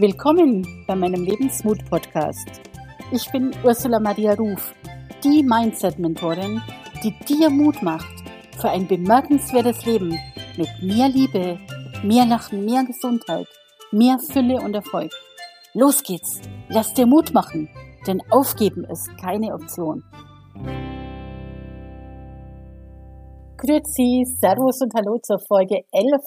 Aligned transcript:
Willkommen 0.00 0.84
bei 0.86 0.94
meinem 0.94 1.24
Lebensmut-Podcast. 1.24 2.60
Ich 3.10 3.28
bin 3.32 3.50
Ursula 3.64 3.98
Maria 3.98 4.34
Ruf, 4.34 4.72
die 5.24 5.42
Mindset-Mentorin, 5.42 6.62
die 7.02 7.12
dir 7.24 7.50
Mut 7.50 7.82
macht 7.82 8.06
für 8.60 8.68
ein 8.68 8.86
bemerkenswertes 8.86 9.84
Leben 9.86 10.16
mit 10.56 10.68
mehr 10.80 11.08
Liebe, 11.08 11.58
mehr 12.04 12.26
Lachen, 12.26 12.64
mehr 12.64 12.84
Gesundheit, 12.84 13.48
mehr 13.90 14.20
Fülle 14.20 14.60
und 14.60 14.72
Erfolg. 14.74 15.10
Los 15.74 16.04
geht's, 16.04 16.42
lass 16.68 16.94
dir 16.94 17.06
Mut 17.06 17.34
machen, 17.34 17.68
denn 18.06 18.22
aufgeben 18.30 18.84
ist 18.84 19.10
keine 19.20 19.52
Option. 19.52 20.04
Grüezi, 23.56 24.24
Servus 24.38 24.80
und 24.80 24.94
Hallo 24.94 25.18
zur 25.20 25.40
Folge 25.40 25.82
11 25.90 26.22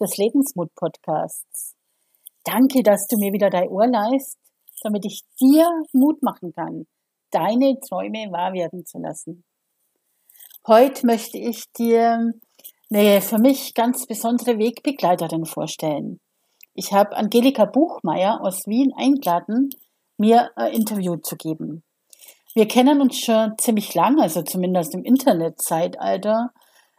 des 0.00 0.16
Lebensmut-Podcasts. 0.16 1.73
Danke, 2.44 2.82
dass 2.82 3.06
du 3.06 3.16
mir 3.16 3.32
wieder 3.32 3.50
dein 3.50 3.68
Ohr 3.68 3.86
leist, 3.86 4.38
damit 4.82 5.04
ich 5.06 5.22
dir 5.40 5.66
Mut 5.92 6.22
machen 6.22 6.52
kann, 6.52 6.86
deine 7.30 7.78
Träume 7.80 8.30
wahr 8.30 8.52
werden 8.52 8.84
zu 8.84 8.98
lassen. 8.98 9.44
Heute 10.66 11.06
möchte 11.06 11.38
ich 11.38 11.64
dir 11.72 12.32
eine 12.90 13.20
für 13.20 13.38
mich 13.38 13.74
ganz 13.74 14.06
besondere 14.06 14.58
Wegbegleiterin 14.58 15.46
vorstellen. 15.46 16.20
Ich 16.74 16.92
habe 16.92 17.16
Angelika 17.16 17.64
Buchmeier 17.64 18.40
aus 18.42 18.66
Wien 18.66 18.92
eingeladen, 18.96 19.70
mir 20.18 20.50
ein 20.56 20.72
Interview 20.72 21.16
zu 21.16 21.36
geben. 21.36 21.82
Wir 22.54 22.68
kennen 22.68 23.00
uns 23.00 23.18
schon 23.18 23.58
ziemlich 23.58 23.94
lang, 23.94 24.20
also 24.20 24.42
zumindest 24.42 24.94
im 24.94 25.02
Internetzeitalter. 25.02 26.50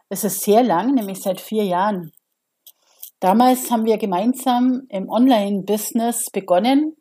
Es 0.08 0.22
ist 0.22 0.42
sehr 0.42 0.62
lang, 0.62 0.94
nämlich 0.94 1.22
seit 1.22 1.40
vier 1.40 1.64
Jahren. 1.64 2.12
Damals 3.20 3.70
haben 3.70 3.86
wir 3.86 3.96
gemeinsam 3.96 4.82
im 4.90 5.08
Online-Business 5.08 6.30
begonnen 6.30 6.96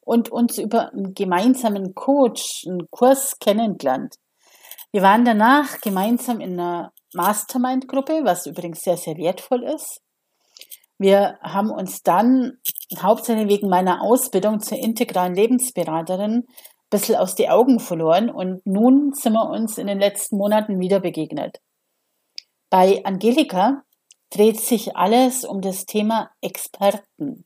und 0.00 0.30
uns 0.30 0.58
über 0.58 0.92
einen 0.92 1.14
gemeinsamen 1.14 1.94
Coach, 1.94 2.64
einen 2.66 2.90
Kurs 2.90 3.38
kennengelernt. 3.38 4.16
Wir 4.92 5.02
waren 5.02 5.24
danach 5.24 5.80
gemeinsam 5.80 6.40
in 6.40 6.58
einer 6.58 6.92
Mastermind-Gruppe, 7.14 8.22
was 8.24 8.46
übrigens 8.46 8.80
sehr, 8.80 8.96
sehr 8.96 9.16
wertvoll 9.16 9.64
ist. 9.64 10.00
Wir 10.98 11.38
haben 11.42 11.70
uns 11.70 12.02
dann 12.02 12.58
hauptsächlich 12.98 13.48
wegen 13.48 13.68
meiner 13.68 14.02
Ausbildung 14.02 14.60
zur 14.60 14.78
integralen 14.78 15.34
Lebensberaterin 15.34 16.44
ein 16.44 16.46
bisschen 16.90 17.16
aus 17.16 17.34
die 17.34 17.48
Augen 17.48 17.80
verloren 17.80 18.30
und 18.30 18.64
nun 18.66 19.12
sind 19.12 19.34
wir 19.34 19.48
uns 19.48 19.78
in 19.78 19.86
den 19.86 19.98
letzten 19.98 20.36
Monaten 20.36 20.80
wieder 20.80 21.00
begegnet. 21.00 21.60
Bei 22.68 23.04
Angelika 23.04 23.82
dreht 24.30 24.60
sich 24.60 24.96
alles 24.96 25.44
um 25.44 25.60
das 25.60 25.86
Thema 25.86 26.30
Experten. 26.40 27.44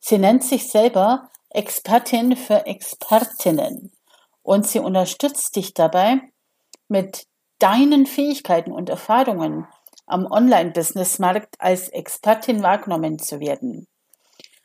Sie 0.00 0.18
nennt 0.18 0.44
sich 0.44 0.70
selber 0.70 1.30
Expertin 1.50 2.36
für 2.36 2.66
Expertinnen 2.66 3.92
und 4.42 4.66
sie 4.66 4.78
unterstützt 4.78 5.56
dich 5.56 5.74
dabei, 5.74 6.20
mit 6.88 7.26
deinen 7.58 8.06
Fähigkeiten 8.06 8.72
und 8.72 8.88
Erfahrungen 8.88 9.66
am 10.06 10.26
Online-Business-Markt 10.26 11.54
als 11.58 11.88
Expertin 11.88 12.62
wahrgenommen 12.62 13.18
zu 13.18 13.40
werden. 13.40 13.86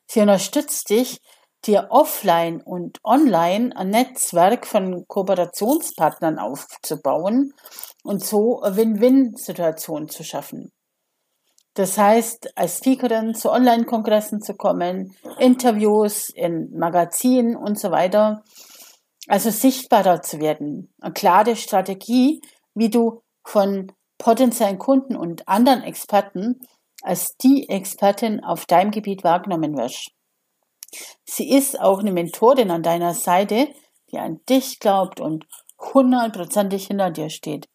Sie 0.08 0.20
unterstützt 0.20 0.90
dich, 0.90 1.22
dir 1.66 1.88
offline 1.90 2.62
und 2.62 3.00
online 3.04 3.76
ein 3.76 3.90
Netzwerk 3.90 4.66
von 4.66 5.06
Kooperationspartnern 5.08 6.40
aufzubauen 6.40 7.54
und 8.04 8.24
so 8.24 8.62
eine 8.62 8.76
Win-Win-Situation 8.76 10.10
zu 10.10 10.24
schaffen. 10.24 10.72
Das 11.74 11.98
heißt, 11.98 12.58
als 12.58 12.78
Speakerin 12.78 13.36
zu 13.36 13.52
Online-Kongressen 13.52 14.42
zu 14.42 14.56
kommen, 14.56 15.16
Interviews 15.38 16.30
in 16.30 16.72
Magazinen 16.78 17.56
und 17.56 17.80
so 17.80 17.92
weiter. 17.92 18.44
Also 19.28 19.52
sichtbarer 19.52 20.22
zu 20.22 20.40
werden. 20.40 20.94
Eine 21.00 21.14
klare 21.14 21.56
Strategie, 21.56 22.42
wie 22.74 22.90
du 22.90 23.22
von 23.46 23.92
potenziellen 24.18 24.80
Kunden 24.80 25.16
und 25.16 25.48
anderen 25.48 25.84
Experten 25.84 26.60
als 27.02 27.38
die 27.38 27.70
Expertin 27.70 28.44
auf 28.44 28.66
deinem 28.66 28.92
Gebiet 28.92 29.24
wahrgenommen 29.24 29.78
wirst. 29.78 30.12
Sie 31.24 31.50
ist 31.50 31.80
auch 31.80 32.00
eine 32.00 32.12
Mentorin 32.12 32.72
an 32.72 32.84
deiner 32.84 33.14
Seite, 33.14 33.70
die 34.12 34.18
an 34.18 34.42
dich 34.50 34.80
glaubt 34.80 35.20
und 35.20 35.46
hundertprozentig 35.80 36.88
hinter 36.88 37.12
dir 37.12 37.30
steht. 37.30 37.68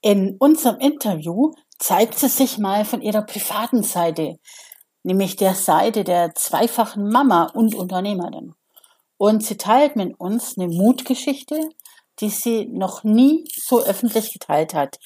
In 0.00 0.36
unserem 0.38 0.78
Interview 0.78 1.52
zeigt 1.82 2.16
sie 2.16 2.28
sich 2.28 2.58
mal 2.58 2.84
von 2.84 3.02
ihrer 3.02 3.22
privaten 3.22 3.82
Seite, 3.82 4.38
nämlich 5.02 5.34
der 5.34 5.54
Seite 5.54 6.04
der 6.04 6.32
zweifachen 6.34 7.08
Mama 7.08 7.50
und 7.54 7.74
Unternehmerin. 7.74 8.54
Und 9.16 9.42
sie 9.42 9.56
teilt 9.56 9.96
mit 9.96 10.18
uns 10.20 10.56
eine 10.56 10.68
Mutgeschichte, 10.68 11.70
die 12.20 12.28
sie 12.28 12.66
noch 12.66 13.02
nie 13.02 13.44
so 13.52 13.82
öffentlich 13.82 14.32
geteilt 14.32 14.74
hat. 14.74 14.98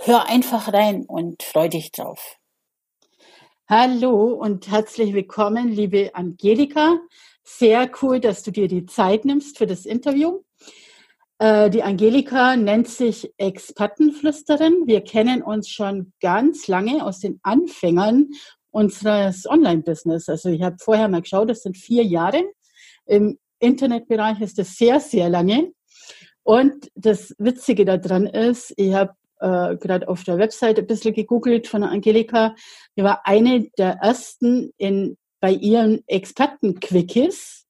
Hör 0.00 0.28
einfach 0.28 0.72
rein 0.72 1.04
und 1.06 1.44
freu 1.44 1.68
dich 1.68 1.92
drauf. 1.92 2.36
Hallo 3.68 4.32
und 4.34 4.68
herzlich 4.68 5.14
willkommen, 5.14 5.68
liebe 5.68 6.10
Angelika. 6.14 6.98
Sehr 7.44 7.88
cool, 8.02 8.18
dass 8.18 8.42
du 8.42 8.50
dir 8.50 8.66
die 8.66 8.86
Zeit 8.86 9.24
nimmst 9.24 9.58
für 9.58 9.66
das 9.66 9.86
Interview. 9.86 10.40
Äh, 11.44 11.68
die 11.68 11.82
Angelika 11.82 12.56
nennt 12.56 12.88
sich 12.88 13.30
Expertenflüsterin. 13.36 14.86
Wir 14.86 15.02
kennen 15.02 15.42
uns 15.42 15.68
schon 15.68 16.14
ganz 16.22 16.68
lange 16.68 17.04
aus 17.04 17.18
den 17.18 17.38
Anfängern 17.42 18.30
unseres 18.70 19.46
Online-Business. 19.46 20.30
Also 20.30 20.48
ich 20.48 20.62
habe 20.62 20.76
vorher 20.80 21.06
mal 21.06 21.20
geschaut, 21.20 21.50
das 21.50 21.62
sind 21.62 21.76
vier 21.76 22.02
Jahre. 22.02 22.42
Im 23.04 23.38
Internetbereich 23.58 24.40
ist 24.40 24.58
das 24.58 24.78
sehr, 24.78 25.00
sehr 25.00 25.28
lange. 25.28 25.72
Und 26.44 26.90
das 26.94 27.34
Witzige 27.36 27.84
daran 27.84 28.26
ist, 28.26 28.72
ich 28.78 28.94
habe 28.94 29.12
äh, 29.40 29.76
gerade 29.76 30.08
auf 30.08 30.24
der 30.24 30.38
Website 30.38 30.78
ein 30.78 30.86
bisschen 30.86 31.12
gegoogelt 31.12 31.68
von 31.68 31.82
Angelika. 31.82 32.54
Die 32.96 33.02
war 33.02 33.20
eine 33.24 33.68
der 33.76 33.98
ersten 34.00 34.72
in, 34.78 35.18
bei 35.40 35.50
ihren 35.50 36.02
Experten-Quickies 36.06 37.63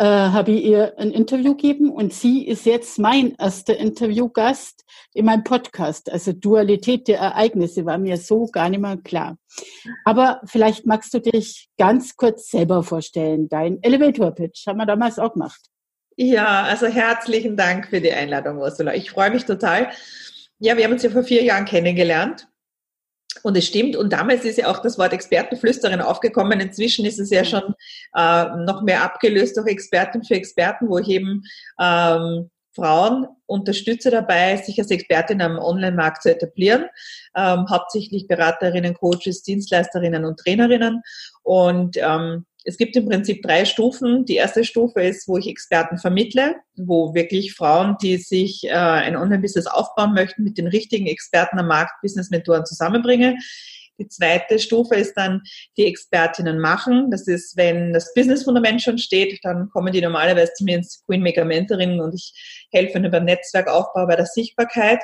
äh, 0.00 0.04
habe 0.04 0.52
ich 0.52 0.64
ihr 0.64 0.98
ein 0.98 1.10
Interview 1.10 1.54
gegeben 1.54 1.90
und 1.90 2.14
sie 2.14 2.46
ist 2.46 2.64
jetzt 2.64 2.98
mein 2.98 3.34
erster 3.38 3.76
Interviewgast 3.76 4.86
in 5.12 5.26
meinem 5.26 5.44
Podcast. 5.44 6.10
Also 6.10 6.32
Dualität 6.32 7.06
der 7.06 7.18
Ereignisse 7.18 7.84
war 7.84 7.98
mir 7.98 8.16
so 8.16 8.46
gar 8.46 8.70
nicht 8.70 8.80
mehr 8.80 8.96
klar. 8.96 9.36
Aber 10.06 10.40
vielleicht 10.46 10.86
magst 10.86 11.12
du 11.12 11.20
dich 11.20 11.68
ganz 11.76 12.16
kurz 12.16 12.50
selber 12.50 12.82
vorstellen. 12.82 13.50
Dein 13.50 13.78
Elevator 13.82 14.30
Pitch 14.30 14.66
haben 14.66 14.78
wir 14.78 14.86
damals 14.86 15.18
auch 15.18 15.34
gemacht. 15.34 15.60
Ja, 16.16 16.62
also 16.62 16.86
herzlichen 16.86 17.58
Dank 17.58 17.88
für 17.88 18.00
die 18.00 18.12
Einladung, 18.12 18.56
Ursula. 18.56 18.94
Ich 18.94 19.10
freue 19.10 19.30
mich 19.30 19.44
total. 19.44 19.90
Ja, 20.58 20.78
wir 20.78 20.84
haben 20.84 20.92
uns 20.92 21.02
ja 21.02 21.10
vor 21.10 21.24
vier 21.24 21.44
Jahren 21.44 21.66
kennengelernt 21.66 22.49
und 23.42 23.56
es 23.56 23.66
stimmt. 23.66 23.96
Und 23.96 24.12
damals 24.12 24.44
ist 24.44 24.58
ja 24.58 24.68
auch 24.68 24.80
das 24.80 24.98
Wort 24.98 25.12
Expertenflüsterin 25.12 26.00
aufgekommen. 26.00 26.60
Inzwischen 26.60 27.04
ist 27.04 27.18
es 27.18 27.30
ja 27.30 27.44
schon 27.44 27.74
äh, 28.14 28.44
noch 28.64 28.82
mehr 28.82 29.02
abgelöst 29.02 29.56
durch 29.56 29.68
Experten 29.68 30.24
für 30.24 30.34
Experten, 30.34 30.88
wo 30.88 30.98
ich 30.98 31.08
eben 31.08 31.42
ähm, 31.80 32.50
Frauen 32.74 33.26
unterstütze 33.46 34.10
dabei, 34.10 34.56
sich 34.56 34.78
als 34.78 34.90
Expertin 34.90 35.42
am 35.42 35.58
Online-Markt 35.58 36.22
zu 36.22 36.30
etablieren. 36.30 36.86
Ähm, 37.34 37.66
hauptsächlich 37.68 38.28
Beraterinnen, 38.28 38.94
Coaches, 38.94 39.42
Dienstleisterinnen 39.42 40.24
und 40.24 40.38
Trainerinnen. 40.38 41.02
Und 41.42 41.96
ähm, 41.98 42.46
es 42.64 42.76
gibt 42.76 42.96
im 42.96 43.08
Prinzip 43.08 43.42
drei 43.42 43.64
Stufen. 43.64 44.24
Die 44.24 44.36
erste 44.36 44.64
Stufe 44.64 45.02
ist, 45.02 45.28
wo 45.28 45.38
ich 45.38 45.48
Experten 45.48 45.98
vermittle, 45.98 46.56
wo 46.76 47.14
wirklich 47.14 47.54
Frauen, 47.54 47.96
die 48.02 48.16
sich 48.16 48.64
äh, 48.64 48.70
ein 48.72 49.16
Online-Business 49.16 49.66
aufbauen 49.66 50.14
möchten, 50.14 50.44
mit 50.44 50.58
den 50.58 50.66
richtigen 50.66 51.06
Experten 51.06 51.58
am 51.58 51.68
Markt, 51.68 51.92
Business-Mentoren 52.02 52.66
zusammenbringe. 52.66 53.36
Die 54.00 54.08
zweite 54.08 54.58
Stufe 54.58 54.96
ist 54.96 55.14
dann, 55.14 55.42
die 55.76 55.86
Expertinnen 55.86 56.58
machen. 56.58 57.10
Das 57.10 57.28
ist, 57.28 57.56
wenn 57.56 57.92
das 57.92 58.12
Business-Fundament 58.14 58.82
schon 58.82 58.98
steht, 58.98 59.38
dann 59.42 59.68
kommen 59.70 59.92
die 59.92 60.00
normalerweise 60.00 60.52
zu 60.54 60.64
mir 60.64 60.76
ins 60.76 61.04
Queen 61.06 61.22
Maker 61.22 61.44
Mentoring 61.44 62.00
und 62.00 62.14
ich 62.14 62.66
helfe 62.72 62.98
ihnen 62.98 63.10
beim 63.10 63.24
Netzwerkaufbau, 63.24 64.06
bei 64.06 64.16
der 64.16 64.26
Sichtbarkeit 64.26 65.00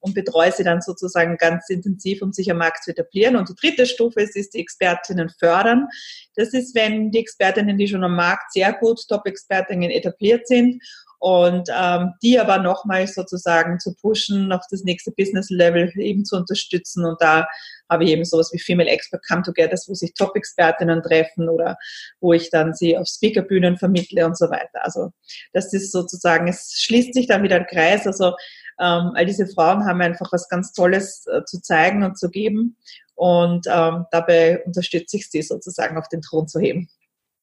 und 0.00 0.14
betreue 0.14 0.50
sie 0.50 0.64
dann 0.64 0.80
sozusagen 0.80 1.36
ganz 1.36 1.68
intensiv, 1.68 2.22
um 2.22 2.32
sich 2.32 2.50
am 2.50 2.58
Markt 2.58 2.84
zu 2.84 2.90
etablieren. 2.90 3.36
Und 3.36 3.48
die 3.48 3.54
dritte 3.54 3.86
Stufe 3.86 4.20
ist, 4.20 4.34
ist 4.34 4.54
die 4.54 4.60
Expertinnen 4.60 5.30
fördern. 5.38 5.88
Das 6.34 6.52
ist, 6.52 6.74
wenn 6.74 7.10
die 7.10 7.20
Expertinnen, 7.20 7.78
die 7.78 7.88
schon 7.88 8.04
am 8.04 8.16
Markt 8.16 8.52
sehr 8.52 8.72
gut 8.72 9.00
Top-Expertinnen 9.08 9.90
etabliert 9.90 10.48
sind 10.48 10.82
und 11.18 11.68
ähm, 11.70 12.14
die 12.22 12.40
aber 12.40 12.58
nochmal 12.58 13.06
sozusagen 13.06 13.78
zu 13.78 13.94
pushen, 13.94 14.52
auf 14.52 14.62
das 14.70 14.84
nächste 14.84 15.12
Business-Level 15.12 15.92
eben 15.98 16.24
zu 16.24 16.36
unterstützen. 16.36 17.04
Und 17.04 17.20
da 17.20 17.46
habe 17.90 18.04
ich 18.04 18.10
eben 18.10 18.24
sowas 18.24 18.50
wie 18.52 18.58
Female 18.58 18.88
Expert 18.88 19.22
Come 19.28 19.42
Together, 19.42 19.76
wo 19.86 19.94
sich 19.94 20.14
Top-Expertinnen 20.14 21.02
treffen 21.02 21.48
oder 21.48 21.76
wo 22.20 22.32
ich 22.32 22.50
dann 22.50 22.72
sie 22.74 22.96
auf 22.96 23.06
Speakerbühnen 23.08 23.76
vermittle 23.76 24.24
und 24.24 24.38
so 24.38 24.46
weiter. 24.46 24.84
Also 24.84 25.10
das 25.52 25.72
ist 25.72 25.92
sozusagen, 25.92 26.48
es 26.48 26.74
schließt 26.78 27.14
sich 27.14 27.26
dann 27.26 27.42
wieder 27.42 27.56
ein 27.56 27.66
Kreis. 27.66 28.06
Also 28.06 28.34
ähm, 28.78 29.12
all 29.14 29.26
diese 29.26 29.46
Frauen 29.46 29.84
haben 29.84 30.00
einfach 30.00 30.32
was 30.32 30.48
ganz 30.48 30.72
Tolles 30.72 31.26
äh, 31.26 31.44
zu 31.44 31.60
zeigen 31.60 32.02
und 32.04 32.18
zu 32.18 32.30
geben. 32.30 32.76
Und 33.14 33.66
ähm, 33.68 34.06
dabei 34.10 34.62
unterstütze 34.64 35.18
ich 35.18 35.30
sie 35.30 35.42
sozusagen 35.42 35.98
auf 35.98 36.08
den 36.08 36.22
Thron 36.22 36.48
zu 36.48 36.58
heben. 36.58 36.88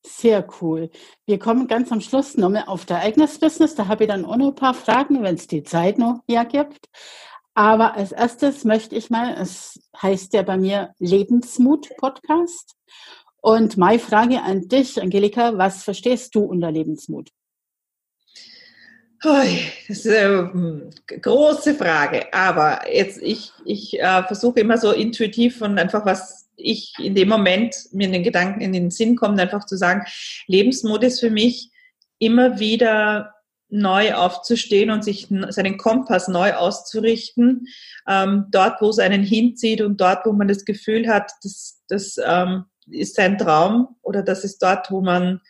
Sehr 0.05 0.47
cool. 0.61 0.89
Wir 1.25 1.37
kommen 1.37 1.67
ganz 1.67 1.91
am 1.91 2.01
Schluss 2.01 2.37
nochmal 2.37 2.63
auf 2.67 2.85
dein 2.85 3.01
eigenes 3.01 3.39
Business. 3.39 3.75
Da 3.75 3.87
habe 3.87 4.05
ich 4.05 4.09
dann 4.09 4.25
auch 4.25 4.37
noch 4.37 4.47
ein 4.49 4.55
paar 4.55 4.73
Fragen, 4.73 5.21
wenn 5.21 5.35
es 5.35 5.47
die 5.47 5.63
Zeit 5.63 5.97
noch 5.97 6.21
hergibt. 6.27 6.87
Aber 7.57 7.95
als 7.95 8.11
erstes 8.11 8.65
möchte 8.65 8.95
ich 8.95 9.09
mal, 9.09 9.35
es 9.41 9.79
heißt 9.99 10.33
ja 10.33 10.43
bei 10.43 10.57
mir 10.57 10.93
Lebensmut 10.99 11.89
Podcast. 11.97 12.75
Und 13.41 13.77
meine 13.77 13.97
Frage 13.97 14.43
an 14.43 14.67
dich, 14.67 15.01
Angelika, 15.01 15.57
was 15.57 15.83
verstehst 15.83 16.35
du 16.35 16.43
unter 16.43 16.71
Lebensmut? 16.71 17.31
Das 19.87 20.05
ist 20.05 20.07
eine 20.07 20.91
große 21.19 21.73
Frage, 21.73 22.31
aber 22.31 22.93
jetzt 22.93 23.19
ich, 23.23 23.51
ich 23.65 23.99
äh, 23.99 24.21
versuche 24.25 24.59
immer 24.59 24.77
so 24.77 24.91
intuitiv 24.91 25.59
und 25.63 25.79
einfach 25.79 26.05
was 26.05 26.51
ich 26.57 26.93
in 26.99 27.15
dem 27.15 27.27
Moment 27.29 27.75
mir 27.91 28.05
in 28.05 28.13
den 28.13 28.23
Gedanken 28.23 28.61
in 28.61 28.73
den 28.73 28.91
Sinn 28.91 29.15
kommt, 29.15 29.39
einfach 29.39 29.65
zu 29.65 29.77
sagen, 29.77 30.05
Lebensmut 30.45 31.03
ist 31.03 31.21
für 31.21 31.31
mich 31.31 31.71
immer 32.19 32.59
wieder 32.59 33.33
neu 33.69 34.13
aufzustehen 34.13 34.89
und 34.91 35.03
sich 35.03 35.27
seinen 35.49 35.77
Kompass 35.77 36.27
neu 36.27 36.53
auszurichten, 36.53 37.67
ähm, 38.07 38.45
dort, 38.51 38.81
wo 38.81 38.89
es 38.89 38.99
einen 38.99 39.23
hinzieht 39.23 39.81
und 39.81 39.99
dort, 39.99 40.25
wo 40.25 40.31
man 40.31 40.47
das 40.47 40.65
Gefühl 40.65 41.07
hat, 41.07 41.31
das, 41.43 41.81
das 41.87 42.15
ähm, 42.25 42.65
ist 42.89 43.15
sein 43.15 43.37
Traum 43.37 43.95
oder 44.01 44.23
das 44.23 44.43
ist 44.43 44.59
dort, 44.59 44.89
wo 44.91 45.01
man, 45.01 45.41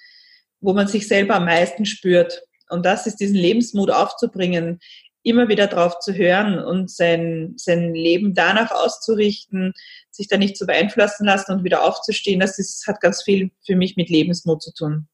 wo 0.59 0.73
man 0.73 0.87
sich 0.87 1.07
selber 1.07 1.35
am 1.35 1.45
meisten 1.45 1.85
spürt. 1.85 2.41
Und 2.69 2.85
das 2.85 3.07
ist 3.07 3.19
diesen 3.19 3.37
Lebensmut 3.37 3.91
aufzubringen, 3.91 4.79
immer 5.23 5.49
wieder 5.49 5.67
drauf 5.67 5.99
zu 5.99 6.13
hören 6.13 6.57
und 6.57 6.89
sein, 6.89 7.53
sein 7.57 7.93
Leben 7.93 8.33
danach 8.33 8.71
auszurichten, 8.71 9.73
sich 10.09 10.27
da 10.27 10.37
nicht 10.37 10.57
zu 10.57 10.65
beeinflussen 10.65 11.25
lassen 11.25 11.51
und 11.51 11.63
wieder 11.63 11.83
aufzustehen, 11.83 12.39
das 12.39 12.57
ist, 12.59 12.87
hat 12.87 13.01
ganz 13.01 13.23
viel 13.23 13.51
für 13.65 13.75
mich 13.75 13.97
mit 13.97 14.09
Lebensmut 14.09 14.63
zu 14.63 14.73
tun. 14.73 15.07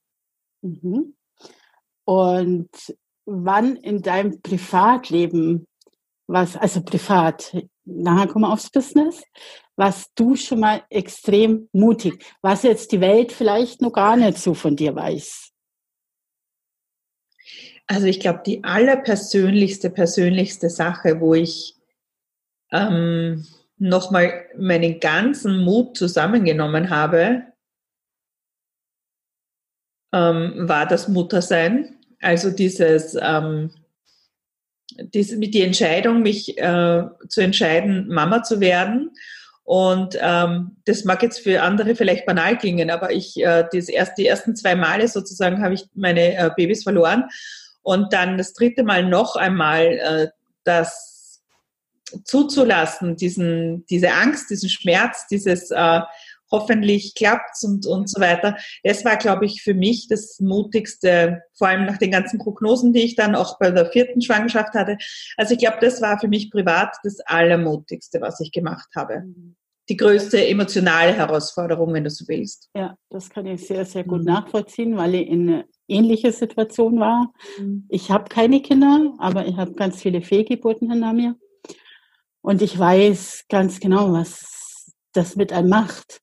Mhm. 0.62 1.16
Und 2.06 2.70
wann 3.26 3.76
in 3.78 4.02
deinem 4.02 4.42
Privatleben, 4.42 5.68
was, 6.28 6.56
also 6.56 6.82
privat, 6.82 7.56
nachher 7.86 8.28
kommen 8.28 8.46
wir 8.46 8.54
aufs 8.54 8.70
Business, 8.70 9.24
was 9.76 10.14
du 10.16 10.36
schon 10.36 10.60
mal 10.60 10.84
extrem 10.90 11.70
mutig, 11.72 12.24
was 12.42 12.64
jetzt 12.64 12.92
die 12.92 13.02
Welt 13.02 13.32
vielleicht 13.32 13.82
noch 13.82 13.94
gar 13.94 14.16
nicht 14.16 14.38
so 14.38 14.54
von 14.54 14.76
dir 14.76 14.96
weiß? 14.96 15.50
Also 17.88 18.08
ich 18.08 18.20
glaube, 18.20 18.42
die 18.46 18.64
allerpersönlichste, 18.64 19.90
persönlichste 19.90 20.70
Sache, 20.70 21.20
wo 21.20 21.34
ich 21.34 21.76
ähm, 22.72 23.46
nochmal 23.78 24.46
meinen 24.58 25.00
ganzen 25.00 25.64
Mut 25.64 25.98
zusammengenommen 25.98 26.90
habe, 26.90 27.53
ähm, 30.14 30.54
war 30.70 30.86
das 30.86 31.08
Muttersein. 31.08 31.96
Also 32.22 32.52
dieses, 32.52 33.18
ähm, 33.20 33.72
diese, 35.14 35.40
die 35.40 35.62
Entscheidung, 35.62 36.22
mich 36.22 36.58
äh, 36.58 37.04
zu 37.28 37.42
entscheiden, 37.42 38.08
Mama 38.08 38.44
zu 38.44 38.60
werden. 38.60 39.12
Und 39.66 40.18
ähm, 40.22 40.78
das 40.86 41.06
mag 41.06 41.24
jetzt 41.24 41.40
für 41.40 41.62
andere 41.62 41.96
vielleicht 41.96 42.26
banal 42.26 42.58
klingen, 42.58 42.92
aber 42.92 43.12
ich 43.12 43.38
äh, 43.42 43.66
das 43.72 43.88
erst, 43.88 44.18
die 44.18 44.28
ersten 44.28 44.56
zwei 44.58 44.76
Male 44.76 45.08
sozusagen 45.08 45.64
habe 45.64 45.74
ich 45.74 45.86
meine 45.96 46.36
äh, 46.36 46.50
Babys 46.56 46.84
verloren 46.84 47.30
und 47.82 48.12
dann 48.12 48.38
das 48.38 48.54
dritte 48.54 48.84
Mal 48.84 49.06
noch 49.06 49.38
einmal 49.38 49.86
äh, 49.86 50.28
das 50.66 51.42
zuzulassen, 52.26 53.16
diesen, 53.16 53.86
diese 53.86 54.12
Angst, 54.12 54.50
diesen 54.50 54.70
Schmerz, 54.70 55.28
dieses 55.28 55.72
äh, 55.72 56.02
hoffentlich 56.54 57.16
klappt's 57.16 57.64
und, 57.64 57.86
und 57.88 58.08
so 58.10 58.22
weiter. 58.22 58.56
Das 58.84 59.04
war, 59.04 59.18
glaube 59.18 59.46
ich, 59.46 59.64
für 59.64 59.74
mich 59.74 60.08
das 60.08 60.40
Mutigste, 60.40 61.42
vor 61.58 61.68
allem 61.68 61.86
nach 61.86 61.98
den 61.98 62.12
ganzen 62.12 62.40
Prognosen, 62.40 62.94
die 62.94 63.02
ich 63.02 63.16
dann 63.16 63.36
auch 63.36 63.58
bei 63.58 63.72
der 63.72 63.88
vierten 63.88 64.22
Schwangerschaft 64.22 64.74
hatte. 64.76 64.98
Also 65.36 65.54
ich 65.56 65.60
glaube, 65.60 65.78
das 65.82 66.02
war 66.02 66.20
für 66.20 66.28
mich 66.28 66.52
privat 66.52 66.96
das 67.04 67.20
Allermutigste, 67.22 68.22
was 68.22 68.40
ich 68.40 68.52
gemacht 68.52 68.88
habe. 68.96 69.24
Die 69.90 69.98
größte 69.98 70.48
emotionale 70.48 71.14
Herausforderung, 71.14 71.92
wenn 71.94 72.06
du 72.06 72.10
so 72.10 72.26
willst. 72.28 72.70
Ja, 72.76 72.96
das 73.10 73.30
kann 73.30 73.48
ich 73.48 73.68
sehr, 73.68 73.84
sehr 73.84 74.04
gut 74.04 74.20
mhm. 74.20 74.28
nachvollziehen, 74.28 74.96
weil 74.96 75.16
ich 75.16 75.28
in 75.28 75.50
einer 75.50 75.64
ähnlichen 75.88 76.32
Situation 76.32 77.00
war. 77.00 77.34
Mhm. 77.58 77.88
Ich 77.90 78.12
habe 78.12 78.30
keine 78.30 78.62
Kinder, 78.62 79.14
aber 79.18 79.46
ich 79.48 79.58
habe 79.58 79.74
ganz 79.74 80.02
viele 80.02 80.22
Fehlgeburten 80.22 80.90
hinter 80.90 81.14
mir. 81.14 81.36
Und 82.42 82.62
ich 82.62 82.78
weiß 82.78 83.46
ganz 83.50 83.80
genau, 83.80 84.14
was 84.14 84.92
das 85.14 85.36
mit 85.36 85.52
einem 85.54 85.70
macht 85.70 86.22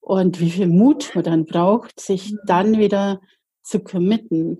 und 0.00 0.40
wie 0.40 0.50
viel 0.50 0.66
Mut 0.66 1.12
man 1.14 1.24
dann 1.24 1.44
braucht, 1.44 2.00
sich 2.00 2.34
dann 2.46 2.78
wieder 2.78 3.20
zu 3.62 3.80
committen. 3.80 4.58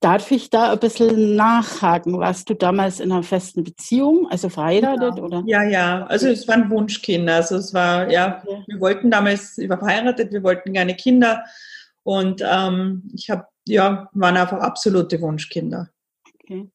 Darf 0.00 0.30
ich 0.30 0.50
da 0.50 0.72
ein 0.72 0.80
bisschen 0.80 1.34
nachhaken? 1.34 2.18
Warst 2.18 2.50
du 2.50 2.54
damals 2.54 3.00
in 3.00 3.10
einer 3.10 3.22
festen 3.22 3.64
Beziehung, 3.64 4.28
also 4.30 4.50
verheiratet 4.50 5.16
ja. 5.16 5.22
oder? 5.22 5.42
Ja, 5.46 5.62
ja, 5.62 6.06
also 6.06 6.28
es 6.28 6.46
waren 6.46 6.68
Wunschkinder. 6.68 7.36
Also 7.36 7.56
es 7.56 7.72
war, 7.72 8.10
ja, 8.10 8.42
okay. 8.44 8.64
wir 8.66 8.80
wollten 8.80 9.10
damals, 9.10 9.56
ich 9.56 9.68
war 9.68 9.78
verheiratet, 9.78 10.32
wir 10.32 10.42
wollten 10.42 10.74
gerne 10.74 10.94
Kinder 10.94 11.44
und 12.02 12.42
ähm, 12.46 13.10
ich 13.14 13.30
habe, 13.30 13.46
ja, 13.66 14.10
waren 14.12 14.36
einfach 14.36 14.58
absolute 14.58 15.20
Wunschkinder. 15.22 15.88
Okay. 16.34 16.68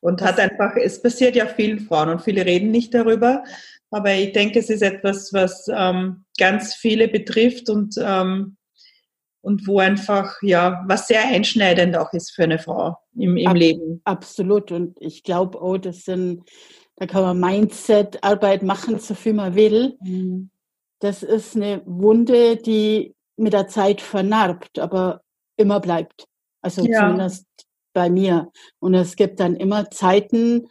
Und 0.00 0.22
hat 0.22 0.38
einfach, 0.38 0.76
es 0.76 1.02
passiert 1.02 1.34
ja 1.34 1.46
vielen 1.46 1.80
Frauen 1.80 2.10
und 2.10 2.22
viele 2.22 2.46
reden 2.46 2.70
nicht 2.70 2.94
darüber. 2.94 3.42
Aber 3.90 4.12
ich 4.12 4.32
denke, 4.32 4.58
es 4.58 4.70
ist 4.70 4.82
etwas, 4.82 5.32
was 5.32 5.68
ähm, 5.72 6.24
ganz 6.38 6.74
viele 6.74 7.08
betrifft 7.08 7.70
und, 7.70 7.94
ähm, 7.98 8.56
und 9.42 9.66
wo 9.66 9.78
einfach, 9.78 10.42
ja, 10.42 10.84
was 10.88 11.06
sehr 11.06 11.24
einschneidend 11.24 11.96
auch 11.96 12.12
ist 12.12 12.32
für 12.32 12.44
eine 12.44 12.58
Frau 12.58 12.96
im, 13.14 13.36
im 13.36 13.46
Ab, 13.46 13.56
Leben. 13.56 14.00
Absolut. 14.04 14.72
Und 14.72 14.96
ich 15.00 15.22
glaube 15.22 15.60
auch, 15.60 15.78
das 15.78 16.04
sind, 16.04 16.42
da 16.96 17.06
kann 17.06 17.22
man 17.22 17.40
Mindset-Arbeit 17.40 18.62
machen, 18.62 18.98
so 18.98 19.14
viel 19.14 19.34
man 19.34 19.54
will. 19.54 19.96
Mhm. 20.02 20.50
Das 20.98 21.22
ist 21.22 21.54
eine 21.54 21.82
Wunde, 21.84 22.56
die 22.56 23.14
mit 23.36 23.52
der 23.52 23.68
Zeit 23.68 24.00
vernarbt, 24.00 24.78
aber 24.78 25.20
immer 25.56 25.78
bleibt. 25.80 26.26
Also 26.62 26.84
ja. 26.84 27.00
zumindest 27.00 27.46
bei 27.92 28.10
mir. 28.10 28.50
Und 28.78 28.94
es 28.94 29.16
gibt 29.16 29.40
dann 29.40 29.56
immer 29.56 29.90
Zeiten, 29.90 30.68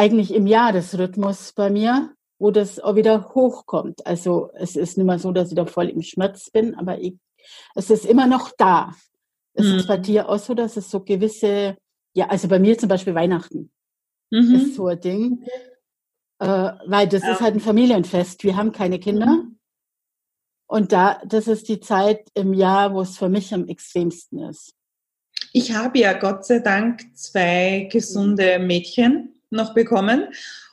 eigentlich 0.00 0.32
im 0.32 0.46
Jahresrhythmus 0.46 1.52
bei 1.52 1.68
mir, 1.68 2.14
wo 2.38 2.50
das 2.50 2.80
auch 2.80 2.96
wieder 2.96 3.34
hochkommt. 3.34 4.06
Also 4.06 4.50
es 4.54 4.74
ist 4.74 4.96
nicht 4.96 5.06
mehr 5.06 5.18
so, 5.18 5.30
dass 5.30 5.50
ich 5.50 5.56
da 5.56 5.66
voll 5.66 5.90
im 5.90 6.00
Schmerz 6.00 6.50
bin, 6.50 6.74
aber 6.74 6.98
ich, 6.98 7.16
es 7.74 7.90
ist 7.90 8.06
immer 8.06 8.26
noch 8.26 8.50
da. 8.56 8.94
Es 9.52 9.66
mhm. 9.66 9.74
ist 9.74 9.88
bei 9.88 9.98
dir 9.98 10.30
auch 10.30 10.38
so, 10.38 10.54
dass 10.54 10.78
es 10.78 10.90
so 10.90 11.00
gewisse, 11.00 11.76
ja, 12.14 12.28
also 12.28 12.48
bei 12.48 12.58
mir 12.58 12.78
zum 12.78 12.88
Beispiel 12.88 13.14
Weihnachten 13.14 13.70
mhm. 14.30 14.54
ist 14.54 14.74
so 14.74 14.86
ein 14.86 15.00
Ding, 15.00 15.44
äh, 16.38 16.72
weil 16.86 17.06
das 17.06 17.22
ja. 17.22 17.32
ist 17.32 17.42
halt 17.42 17.56
ein 17.56 17.60
Familienfest. 17.60 18.42
Wir 18.42 18.56
haben 18.56 18.72
keine 18.72 19.00
Kinder. 19.00 19.26
Mhm. 19.26 19.58
Und 20.66 20.92
da, 20.92 21.20
das 21.26 21.46
ist 21.46 21.68
die 21.68 21.80
Zeit 21.80 22.26
im 22.32 22.54
Jahr, 22.54 22.94
wo 22.94 23.02
es 23.02 23.18
für 23.18 23.28
mich 23.28 23.52
am 23.52 23.68
extremsten 23.68 24.38
ist. 24.38 24.72
Ich 25.52 25.74
habe 25.74 25.98
ja 25.98 26.14
Gott 26.14 26.46
sei 26.46 26.60
Dank 26.60 27.14
zwei 27.14 27.86
gesunde 27.92 28.58
mhm. 28.58 28.66
Mädchen 28.66 29.39
noch 29.50 29.74
bekommen. 29.74 30.28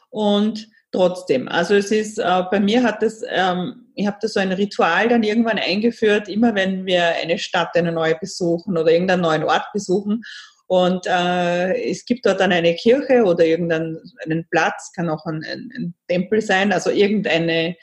Und 0.10 0.67
trotzdem, 0.91 1.48
also 1.48 1.75
es 1.75 1.91
ist, 1.91 2.19
äh, 2.19 2.43
bei 2.50 2.60
mir 2.60 2.84
hat 2.84 3.01
das, 3.01 3.22
ähm, 3.29 3.88
ich 3.96 4.07
habe 4.07 4.17
da 4.22 4.27
so 4.27 4.39
ein 4.39 4.51
Ritual 4.51 5.10
dann 5.10 5.24
irgendwann 5.24 5.60
eingeführt, 5.60 6.29
immer 6.29 6.55
wenn 6.55 6.86
wir 6.86 7.03
eine 7.22 7.38
Stadt, 7.38 7.75
eine 7.75 7.91
neue 7.91 8.15
besuchen 8.15 8.77
oder 8.77 8.91
irgendeinen 8.91 9.22
neuen 9.22 9.43
Ort 9.43 9.65
besuchen. 9.74 10.24
Und 10.67 11.07
äh, 11.07 11.89
es 11.89 12.05
gibt 12.05 12.25
dort 12.25 12.41
dann 12.41 12.51
eine 12.51 12.75
Kirche 12.75 13.24
oder 13.24 13.46
irgendeinen 13.46 14.00
einen 14.25 14.48
Platz, 14.50 14.91
kann 14.93 15.10
auch 15.10 15.25
ein, 15.25 15.43
ein, 15.46 15.72
ein 15.75 15.93
Tempel 16.07 16.41
sein, 16.41 16.74
also 16.74 16.89
irgendeine 16.89 17.75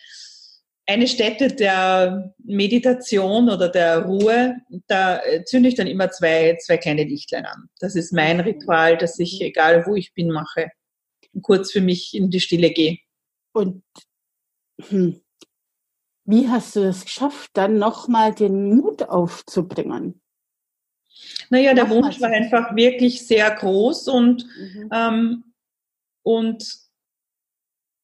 eine 0.87 1.07
Stätte 1.07 1.49
der 1.49 2.35
Meditation 2.45 3.49
oder 3.49 3.69
der 3.69 4.01
Ruhe, 4.03 4.57
da 4.87 5.21
zünde 5.47 5.71
ich 5.71 5.77
dann 5.77 5.87
immer 5.87 6.11
zwei, 6.11 6.59
zwei 6.61 6.77
kleine 6.77 7.05
Lichtlein 7.05 7.47
an. 7.47 7.69
Das 7.81 7.97
ist 7.97 8.13
mein 8.13 8.41
Ritual, 8.41 8.99
das 8.99 9.19
ich, 9.19 9.41
egal 9.41 9.87
wo 9.87 9.95
ich 9.95 10.13
bin, 10.13 10.31
mache 10.31 10.71
kurz 11.43 11.73
für 11.73 11.81
mich 11.81 12.15
in 12.15 12.31
die 12.31 12.41
Stille 12.41 12.71
gehe. 12.71 12.99
Und 13.53 13.83
hm, 14.89 15.21
wie 16.25 16.49
hast 16.49 16.77
du 16.77 16.81
es 16.81 17.05
geschafft, 17.05 17.51
dann 17.55 17.79
nochmal 17.79 18.35
den 18.35 18.75
Mut 18.77 19.03
aufzubringen? 19.03 20.21
Naja, 21.51 21.75
der 21.75 21.91
Wunsch 21.91 22.21
war 22.21 22.31
einfach 22.31 22.75
wirklich 22.75 23.27
sehr 23.27 23.51
groß 23.51 24.09
und, 24.09 24.47
mhm. 24.59 24.89
ähm, 24.93 25.45
und 26.23 26.85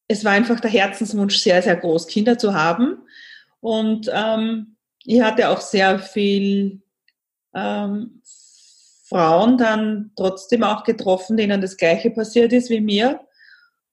es 0.06 0.24
war 0.24 0.32
einfach 0.32 0.60
der 0.60 0.70
Herzenswunsch 0.70 1.38
sehr, 1.38 1.62
sehr 1.62 1.76
groß, 1.76 2.06
Kinder 2.06 2.36
zu 2.36 2.54
haben. 2.54 2.98
Und 3.60 4.10
ähm, 4.12 4.76
ich 5.04 5.20
hatte 5.20 5.48
auch 5.48 5.60
sehr 5.60 5.98
viel 5.98 6.82
ähm, 7.54 8.20
Frauen 9.10 9.58
dann 9.58 10.12
trotzdem 10.16 10.62
auch 10.62 10.84
getroffen, 10.84 11.36
denen 11.36 11.60
das 11.60 11.76
Gleiche 11.76 12.10
passiert 12.10 12.52
ist 12.54 12.70
wie 12.70 12.80
mir. 12.80 13.20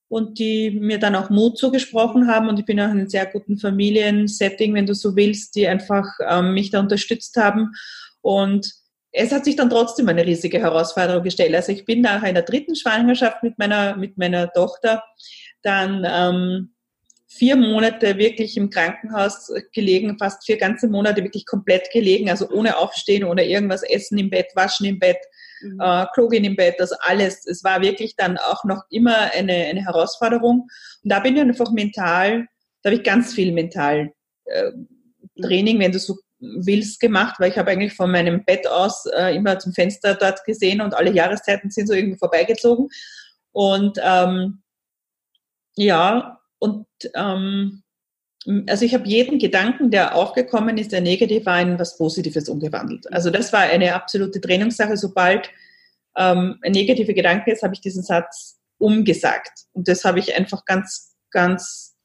und 0.10 0.40
die 0.40 0.72
mir 0.72 1.00
dann 1.00 1.16
auch 1.16 1.30
Mut 1.30 1.58
zugesprochen 1.58 2.28
haben 2.28 2.48
und 2.48 2.58
ich 2.58 2.66
bin 2.66 2.80
auch 2.80 2.86
in 2.86 2.92
einem 2.92 3.10
sehr 3.10 3.26
guten 3.26 3.58
Familiensetting, 3.58 4.74
wenn 4.74 4.86
du 4.86 4.96
so 4.96 5.18
willst, 5.18 5.56
die 5.56 5.68
einfach 5.68 6.06
ähm, 6.26 6.54
mich 6.54 6.70
da 6.70 6.80
unterstützt 6.80 7.36
haben 7.36 7.74
und 8.22 8.72
es 9.12 9.32
hat 9.32 9.46
sich 9.46 9.56
dann 9.56 9.70
trotzdem 9.70 10.08
eine 10.10 10.26
riesige 10.26 10.60
Herausforderung 10.60 11.24
gestellt. 11.24 11.56
Also 11.56 11.72
ich 11.72 11.86
bin 11.86 12.02
nach 12.02 12.24
einer 12.24 12.42
dritten 12.42 12.76
Schwangerschaft 12.76 13.42
mit 13.42 13.58
meiner, 13.58 13.96
mit 13.96 14.18
meiner 14.18 14.52
Tochter 14.52 15.04
dann 15.62 16.06
ähm, 16.08 16.74
vier 17.28 17.58
Monate 17.58 18.18
wirklich 18.18 18.56
im 18.56 18.70
Krankenhaus 18.70 19.52
gelegen, 19.74 20.18
fast 20.18 20.46
vier 20.46 20.58
ganze 20.58 20.88
Monate 20.88 21.24
wirklich 21.24 21.46
komplett 21.46 21.92
gelegen, 21.92 22.30
also 22.30 22.50
ohne 22.50 22.78
Aufstehen, 22.78 23.26
ohne 23.26 23.46
irgendwas 23.46 23.84
essen 23.84 24.18
im 24.18 24.30
Bett, 24.30 24.48
waschen 24.56 24.86
im 24.86 24.98
Bett, 24.98 25.18
mhm. 25.62 25.80
äh, 25.80 26.06
Klo 26.14 26.30
gehen 26.30 26.46
im 26.46 26.56
Bett, 26.56 26.76
das 26.78 26.94
alles. 26.94 27.46
Es 27.46 27.64
war 27.64 27.82
wirklich 27.82 28.16
dann 28.16 28.38
auch 28.38 28.64
noch 28.64 28.84
immer 28.90 29.34
eine, 29.34 29.54
eine 29.54 29.84
Herausforderung. 29.84 30.68
Und 31.04 31.12
da 31.12 31.20
bin 31.20 31.36
ich 31.36 31.42
einfach 31.42 31.72
mental, 31.72 32.48
da 32.82 32.90
habe 32.90 32.96
ich 32.96 33.04
ganz 33.04 33.34
viel 33.34 33.52
mental 33.52 34.14
äh, 34.46 34.72
Training, 35.42 35.80
wenn 35.80 35.92
du 35.92 36.00
so 36.00 36.18
willst, 36.40 37.00
gemacht, 37.00 37.36
weil 37.40 37.52
ich 37.52 37.58
habe 37.58 37.72
eigentlich 37.72 37.94
von 37.94 38.12
meinem 38.12 38.46
Bett 38.46 38.68
aus 38.68 39.06
äh, 39.08 39.36
immer 39.36 39.60
zum 39.60 39.74
Fenster 39.74 40.16
dort 40.16 40.46
gesehen 40.46 40.82
und 40.82 40.94
alle 40.94 41.12
Jahreszeiten 41.12 41.72
sind 41.72 41.88
so 41.88 41.94
irgendwie 41.94 42.18
vorbeigezogen. 42.18 42.88
Und 43.52 44.00
ähm, 44.02 44.62
ja, 45.76 46.40
und 46.60 46.86
ähm, 47.16 47.84
also 48.68 48.86
ich 48.86 48.94
habe 48.94 49.08
jeden 49.08 49.40
Gedanken, 49.40 49.92
der 49.92 50.16
aufgekommen 50.16 50.78
ist, 50.78 50.92
der 50.92 51.02
negativ 51.02 51.46
war, 51.46 51.62
in 51.62 51.78
was 51.80 51.98
Positives 51.98 52.48
umgewandelt. 52.48 53.12
Also 53.12 53.30
das 53.30 53.52
war 53.52 53.62
eine 53.62 53.94
absolute 53.94 54.40
Trainingssache. 54.40 54.96
Sobald 54.96 55.50
ähm, 56.18 56.58
ein 56.62 56.72
negativer 56.72 57.14
Gedanke 57.14 57.52
ist, 57.52 57.64
habe 57.64 57.74
ich 57.74 57.82
diesen 57.82 58.04
Satz 58.04 58.58
umgesagt. 58.78 59.66
Und 59.74 59.88
das 59.88 60.06
habe 60.06 60.20
ich 60.20 60.36
einfach 60.38 60.64
ganz, 60.66 61.16
ganz 61.32 61.96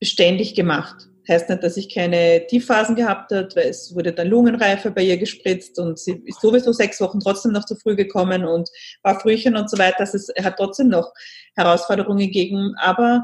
beständig 0.00 0.54
gemacht. 0.54 1.08
Heißt 1.28 1.48
nicht, 1.48 1.62
dass 1.62 1.76
ich 1.76 1.94
keine 1.94 2.44
Tiefphasen 2.48 2.96
gehabt 2.96 3.30
habe, 3.30 3.48
weil 3.54 3.68
es 3.68 3.94
wurde 3.94 4.12
dann 4.12 4.26
Lungenreife 4.26 4.90
bei 4.90 5.02
ihr 5.02 5.16
gespritzt 5.16 5.78
und 5.78 5.96
sie 5.96 6.20
ist 6.26 6.40
sowieso 6.40 6.72
sechs 6.72 7.00
Wochen 7.00 7.20
trotzdem 7.20 7.52
noch 7.52 7.64
zu 7.64 7.76
früh 7.76 7.94
gekommen 7.94 8.44
und 8.44 8.68
war 9.04 9.20
Frühchen 9.20 9.56
und 9.56 9.70
so 9.70 9.78
weiter. 9.78 10.00
Also 10.00 10.18
es 10.18 10.44
hat 10.44 10.56
trotzdem 10.56 10.88
noch 10.88 11.12
Herausforderungen 11.54 12.18
gegeben. 12.18 12.74
Aber 12.78 13.22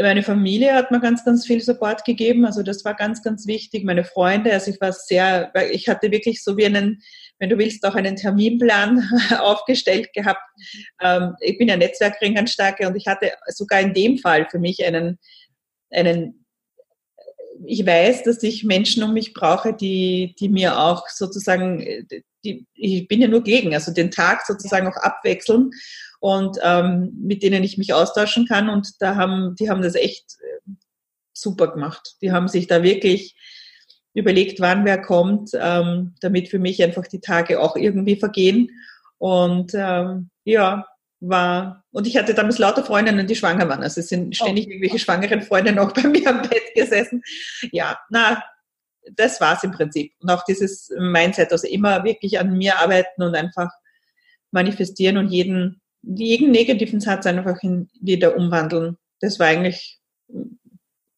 meine 0.00 0.22
Familie 0.22 0.74
hat 0.74 0.90
mir 0.90 1.00
ganz, 1.00 1.24
ganz 1.24 1.46
viel 1.46 1.60
Support 1.60 2.04
gegeben. 2.04 2.46
Also 2.46 2.62
das 2.62 2.84
war 2.84 2.94
ganz, 2.94 3.22
ganz 3.22 3.46
wichtig. 3.46 3.84
Meine 3.84 4.04
Freunde, 4.04 4.52
also 4.52 4.70
ich 4.70 4.80
war 4.80 4.92
sehr, 4.92 5.52
ich 5.70 5.88
hatte 5.88 6.10
wirklich 6.10 6.42
so 6.42 6.56
wie 6.56 6.66
einen, 6.66 7.02
wenn 7.38 7.50
du 7.50 7.58
willst, 7.58 7.84
auch 7.84 7.94
einen 7.94 8.16
Terminplan 8.16 9.06
aufgestellt 9.38 10.12
gehabt. 10.14 10.40
Ähm, 11.02 11.34
ich 11.40 11.58
bin 11.58 11.68
ja 11.68 11.76
Netzwerkring 11.76 12.34
ganz 12.34 12.52
starke 12.52 12.86
und 12.86 12.96
ich 12.96 13.06
hatte 13.06 13.32
sogar 13.48 13.80
in 13.80 13.92
dem 13.92 14.18
Fall 14.18 14.46
für 14.50 14.58
mich 14.58 14.82
einen, 14.84 15.18
einen 15.90 16.46
ich 17.64 17.86
weiß, 17.86 18.24
dass 18.24 18.42
ich 18.42 18.64
Menschen 18.64 19.02
um 19.02 19.12
mich 19.12 19.34
brauche, 19.34 19.72
die, 19.72 20.34
die 20.40 20.48
mir 20.48 20.78
auch 20.80 21.08
sozusagen, 21.08 22.08
die, 22.44 22.66
ich 22.74 23.06
bin 23.06 23.20
ja 23.20 23.28
nur 23.28 23.42
gegen, 23.42 23.74
also 23.74 23.92
den 23.92 24.10
Tag 24.10 24.44
sozusagen 24.46 24.88
auch 24.88 24.96
abwechseln 24.96 25.70
und 26.22 26.56
ähm, 26.62 27.12
mit 27.20 27.42
denen 27.42 27.64
ich 27.64 27.78
mich 27.78 27.92
austauschen 27.92 28.46
kann. 28.46 28.68
Und 28.68 28.88
da 29.00 29.16
haben, 29.16 29.56
die 29.56 29.68
haben 29.68 29.82
das 29.82 29.96
echt 29.96 30.36
äh, 30.40 30.70
super 31.32 31.66
gemacht. 31.66 32.14
Die 32.22 32.30
haben 32.30 32.46
sich 32.46 32.68
da 32.68 32.84
wirklich 32.84 33.34
überlegt, 34.14 34.60
wann 34.60 34.84
wer 34.84 35.02
kommt, 35.02 35.50
ähm, 35.58 36.14
damit 36.20 36.48
für 36.48 36.60
mich 36.60 36.80
einfach 36.80 37.08
die 37.08 37.20
Tage 37.20 37.60
auch 37.60 37.74
irgendwie 37.74 38.14
vergehen. 38.14 38.70
Und 39.18 39.72
ähm, 39.74 40.30
ja, 40.44 40.86
war, 41.18 41.84
und 41.90 42.06
ich 42.06 42.16
hatte 42.16 42.34
damals 42.34 42.60
lauter 42.60 42.84
Freundinnen, 42.84 43.26
die 43.26 43.34
schwanger 43.34 43.68
waren. 43.68 43.82
Also 43.82 44.00
es 44.00 44.06
sind 44.06 44.36
ständig 44.36 44.68
oh. 44.68 44.70
irgendwelche 44.70 45.00
schwangeren 45.00 45.42
Freunde 45.42 45.72
noch 45.72 45.92
bei 45.92 46.02
mir 46.06 46.28
am 46.28 46.42
Bett 46.42 46.72
gesessen. 46.76 47.20
Ja, 47.72 47.98
na, 48.10 48.44
das 49.16 49.40
war's 49.40 49.64
im 49.64 49.72
Prinzip. 49.72 50.12
Und 50.20 50.30
auch 50.30 50.44
dieses 50.44 50.88
Mindset, 50.96 51.50
also 51.50 51.66
immer 51.66 52.04
wirklich 52.04 52.38
an 52.38 52.56
mir 52.56 52.78
arbeiten 52.78 53.24
und 53.24 53.34
einfach 53.34 53.70
manifestieren 54.52 55.16
und 55.16 55.26
jeden 55.26 55.81
jeden 56.02 56.50
negativen 56.50 57.00
Satz 57.00 57.26
einfach 57.26 57.62
in 57.62 57.88
wieder 58.00 58.36
umwandeln. 58.36 58.96
Das 59.20 59.38
war 59.38 59.46
eigentlich 59.46 60.00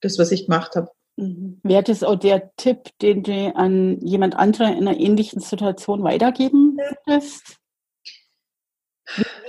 das, 0.00 0.18
was 0.18 0.30
ich 0.32 0.46
gemacht 0.46 0.76
habe. 0.76 0.90
Mhm. 1.16 1.60
Wäre 1.62 1.82
das 1.82 2.02
auch 2.02 2.16
der 2.16 2.54
Tipp, 2.56 2.90
den 3.00 3.22
du 3.22 3.54
an 3.56 4.00
jemand 4.00 4.36
anderen 4.36 4.76
in 4.76 4.88
einer 4.88 4.98
ähnlichen 4.98 5.40
Situation 5.40 6.02
weitergeben 6.02 6.76
würdest? 6.76 7.56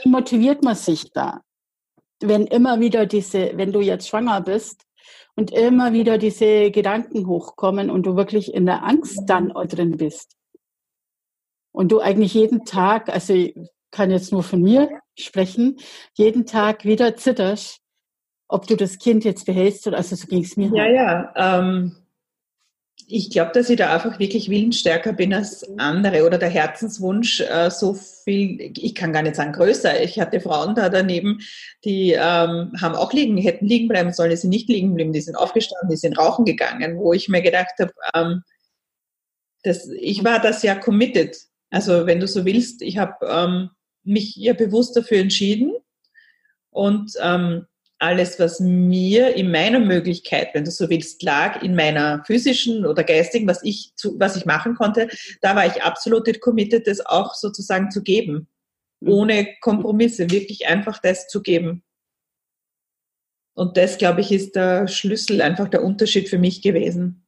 Wie 0.03 0.09
motiviert 0.09 0.63
man 0.63 0.75
sich 0.75 1.11
da? 1.11 1.41
Wenn 2.21 2.47
immer 2.47 2.79
wieder 2.79 3.05
diese, 3.05 3.57
wenn 3.57 3.71
du 3.71 3.81
jetzt 3.81 4.07
schwanger 4.07 4.41
bist 4.41 4.83
und 5.35 5.51
immer 5.51 5.91
wieder 5.93 6.17
diese 6.17 6.71
Gedanken 6.71 7.27
hochkommen 7.27 7.89
und 7.89 8.05
du 8.05 8.15
wirklich 8.15 8.53
in 8.53 8.65
der 8.65 8.83
Angst 8.83 9.23
dann 9.27 9.49
drin 9.49 9.97
bist. 9.97 10.35
Und 11.73 11.91
du 11.91 11.99
eigentlich 11.99 12.33
jeden 12.33 12.63
Tag, 12.63 13.09
also 13.09 13.33
kann 13.91 14.11
jetzt 14.11 14.31
nur 14.31 14.43
von 14.43 14.61
mir 14.61 15.01
sprechen, 15.17 15.77
jeden 16.13 16.45
Tag 16.45 16.85
wieder 16.85 17.15
zitterst, 17.15 17.79
ob 18.47 18.67
du 18.67 18.75
das 18.75 18.99
Kind 18.99 19.23
jetzt 19.25 19.45
behältst 19.45 19.87
oder 19.87 19.97
also 19.97 20.15
so 20.15 20.27
ging 20.27 20.43
es 20.43 20.57
mir. 20.57 20.71
Ja, 20.75 20.87
ja. 20.87 21.33
Ähm, 21.35 21.95
ich 23.07 23.29
glaube, 23.29 23.51
dass 23.53 23.69
ich 23.69 23.77
da 23.77 23.93
einfach 23.93 24.19
wirklich 24.19 24.49
willensstärker 24.49 25.13
bin 25.13 25.33
als 25.33 25.63
andere 25.77 26.25
oder 26.25 26.37
der 26.37 26.49
Herzenswunsch 26.49 27.41
äh, 27.41 27.69
so 27.69 27.93
viel, 27.93 28.73
ich 28.75 28.95
kann 28.95 29.13
gar 29.13 29.21
nicht 29.21 29.35
sagen 29.35 29.53
größer. 29.53 30.01
Ich 30.01 30.19
hatte 30.19 30.39
Frauen 30.39 30.75
da 30.75 30.89
daneben, 30.89 31.39
die 31.83 32.11
ähm, 32.11 32.71
haben 32.81 32.95
auch 32.95 33.13
liegen, 33.13 33.37
hätten 33.37 33.67
liegen 33.67 33.87
bleiben 33.87 34.11
sollen, 34.11 34.31
die 34.31 34.37
sind 34.37 34.49
nicht 34.49 34.69
liegen 34.69 34.89
geblieben, 34.89 35.13
die 35.13 35.21
sind 35.21 35.35
aufgestanden, 35.35 35.89
die 35.89 35.97
sind 35.97 36.17
rauchen 36.17 36.45
gegangen, 36.45 36.97
wo 36.97 37.13
ich 37.13 37.29
mir 37.29 37.41
gedacht 37.41 37.73
habe, 37.79 37.91
ähm, 38.15 38.43
das, 39.63 39.87
ich 39.99 40.23
war 40.23 40.39
das 40.39 40.63
ja 40.63 40.75
committed. 40.75 41.37
Also 41.69 42.05
wenn 42.05 42.19
du 42.19 42.27
so 42.27 42.45
willst, 42.45 42.81
ich 42.81 42.97
habe 42.97 43.13
ähm, 43.27 43.69
mich 44.05 44.35
ja 44.35 44.53
bewusst 44.53 44.95
dafür 44.95 45.19
entschieden 45.19 45.73
und 46.69 47.13
ähm, 47.21 47.65
alles, 47.97 48.39
was 48.39 48.59
mir 48.59 49.35
in 49.35 49.51
meiner 49.51 49.79
Möglichkeit, 49.79 50.49
wenn 50.53 50.65
du 50.65 50.71
so 50.71 50.89
willst, 50.89 51.23
lag, 51.23 51.61
in 51.63 51.75
meiner 51.75 52.23
physischen 52.25 52.85
oder 52.85 53.03
geistigen, 53.03 53.47
was 53.47 53.63
ich, 53.63 53.93
zu, 53.95 54.19
was 54.19 54.35
ich 54.35 54.45
machen 54.45 54.75
konnte, 54.75 55.09
da 55.41 55.55
war 55.55 55.65
ich 55.65 55.81
absolut 55.81 56.39
committed, 56.41 56.87
das 56.87 57.05
auch 57.05 57.33
sozusagen 57.33 57.91
zu 57.91 58.03
geben. 58.03 58.47
Mhm. 58.99 59.09
Ohne 59.09 59.47
Kompromisse, 59.61 60.29
wirklich 60.29 60.67
einfach 60.67 60.99
das 60.99 61.27
zu 61.27 61.41
geben. 61.41 61.83
Und 63.53 63.77
das, 63.77 63.97
glaube 63.97 64.19
ich, 64.19 64.31
ist 64.33 64.55
der 64.55 64.87
Schlüssel, 64.89 65.41
einfach 65.41 65.69
der 65.69 65.83
Unterschied 65.83 66.27
für 66.27 66.37
mich 66.37 66.61
gewesen. 66.61 67.25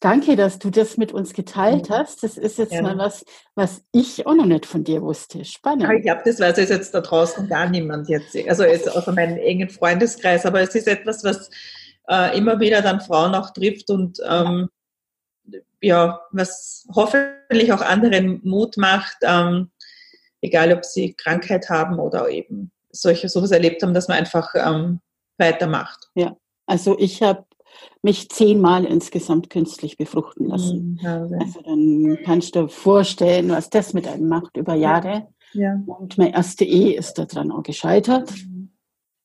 Danke, 0.00 0.36
dass 0.36 0.58
du 0.58 0.70
das 0.70 0.96
mit 0.96 1.12
uns 1.12 1.32
geteilt 1.32 1.90
hast. 1.90 2.22
Das 2.22 2.36
ist 2.36 2.58
jetzt 2.58 2.72
ja. 2.72 2.82
mal 2.82 2.98
was, 2.98 3.24
was 3.54 3.82
ich 3.92 4.26
auch 4.26 4.34
noch 4.34 4.46
nicht 4.46 4.66
von 4.66 4.84
dir 4.84 5.02
wusste. 5.02 5.44
Spannend. 5.44 5.90
ich 5.92 6.02
glaube, 6.02 6.22
das 6.24 6.40
weiß 6.40 6.56
jetzt 6.56 6.94
da 6.94 7.00
draußen 7.00 7.48
gar 7.48 7.68
niemand 7.68 8.08
jetzt. 8.08 8.36
Also 8.48 8.64
jetzt 8.64 8.88
außer 8.88 9.12
meinem 9.12 9.38
engen 9.38 9.68
Freundeskreis. 9.68 10.46
Aber 10.46 10.60
es 10.60 10.74
ist 10.74 10.86
etwas, 10.86 11.24
was 11.24 11.50
äh, 12.08 12.36
immer 12.38 12.60
wieder 12.60 12.82
dann 12.82 13.00
Frauen 13.00 13.34
auch 13.34 13.50
trifft 13.50 13.90
und 13.90 14.18
ähm, 14.28 14.68
ja, 15.80 16.20
was 16.32 16.86
hoffentlich 16.94 17.72
auch 17.72 17.80
anderen 17.80 18.40
Mut 18.44 18.76
macht, 18.76 19.16
ähm, 19.22 19.70
egal 20.40 20.72
ob 20.72 20.84
sie 20.84 21.14
Krankheit 21.14 21.68
haben 21.68 21.98
oder 21.98 22.28
eben 22.28 22.72
solche 22.90 23.28
sowas 23.28 23.50
erlebt 23.50 23.82
haben, 23.82 23.94
dass 23.94 24.08
man 24.08 24.18
einfach 24.18 24.54
ähm, 24.54 25.00
weitermacht. 25.38 26.08
Ja, 26.14 26.36
also 26.66 26.98
ich 26.98 27.22
habe 27.22 27.44
mich 28.02 28.28
zehnmal 28.28 28.84
insgesamt 28.84 29.50
künstlich 29.50 29.96
befruchten 29.96 30.46
lassen. 30.46 30.98
Mhm, 31.00 31.38
also 31.40 31.60
dann 31.62 32.18
kannst 32.24 32.54
du 32.54 32.62
dir 32.62 32.68
vorstellen, 32.68 33.48
was 33.50 33.70
das 33.70 33.94
mit 33.94 34.06
einem 34.06 34.28
macht 34.28 34.56
über 34.56 34.74
Jahre. 34.74 35.28
Ja. 35.52 35.80
Und 35.86 36.18
meine 36.18 36.34
erste 36.34 36.64
Ehe 36.64 36.96
ist 36.96 37.14
daran 37.14 37.50
auch 37.50 37.62
gescheitert. 37.62 38.30
Mhm. 38.30 38.70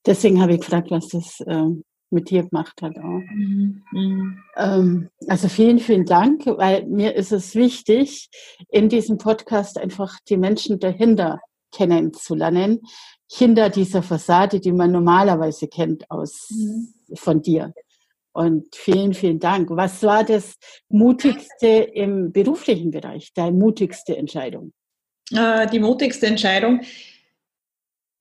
Deswegen 0.05 0.41
habe 0.41 0.53
ich 0.53 0.61
gefragt, 0.61 0.89
was 0.89 1.09
das 1.09 1.39
äh, 1.41 1.67
mit 2.09 2.29
dir 2.29 2.43
gemacht 2.43 2.81
hat. 2.81 2.97
Auch. 2.97 3.21
Mhm. 3.33 3.83
mhm. 3.91 4.37
Ähm, 4.55 5.09
also 5.27 5.47
vielen, 5.47 5.79
vielen 5.79 6.05
Dank, 6.05 6.45
weil 6.45 6.85
mir 6.85 7.15
ist 7.15 7.31
es 7.31 7.55
wichtig, 7.55 8.29
in 8.69 8.89
diesem 8.89 9.17
Podcast 9.17 9.77
einfach 9.77 10.17
die 10.27 10.37
Menschen 10.37 10.79
dahinter 10.79 11.39
kennenzulernen, 11.71 12.81
hinter 13.31 13.69
dieser 13.69 14.03
Fassade, 14.03 14.59
die 14.59 14.73
man 14.73 14.91
normalerweise 14.91 15.67
kennt 15.67 16.09
aus 16.11 16.49
mhm. 16.49 16.93
von 17.15 17.41
dir. 17.41 17.73
Und 18.33 18.75
vielen, 18.75 19.13
vielen 19.13 19.39
Dank. 19.39 19.69
Was 19.71 20.03
war 20.03 20.23
das 20.23 20.55
mutigste 20.87 21.67
im 21.67 22.31
beruflichen 22.31 22.91
Bereich, 22.91 23.33
deine 23.33 23.51
mutigste 23.51 24.15
Entscheidung? 24.15 24.71
Äh, 25.33 25.67
die 25.67 25.79
mutigste 25.79 26.27
Entscheidung, 26.27 26.81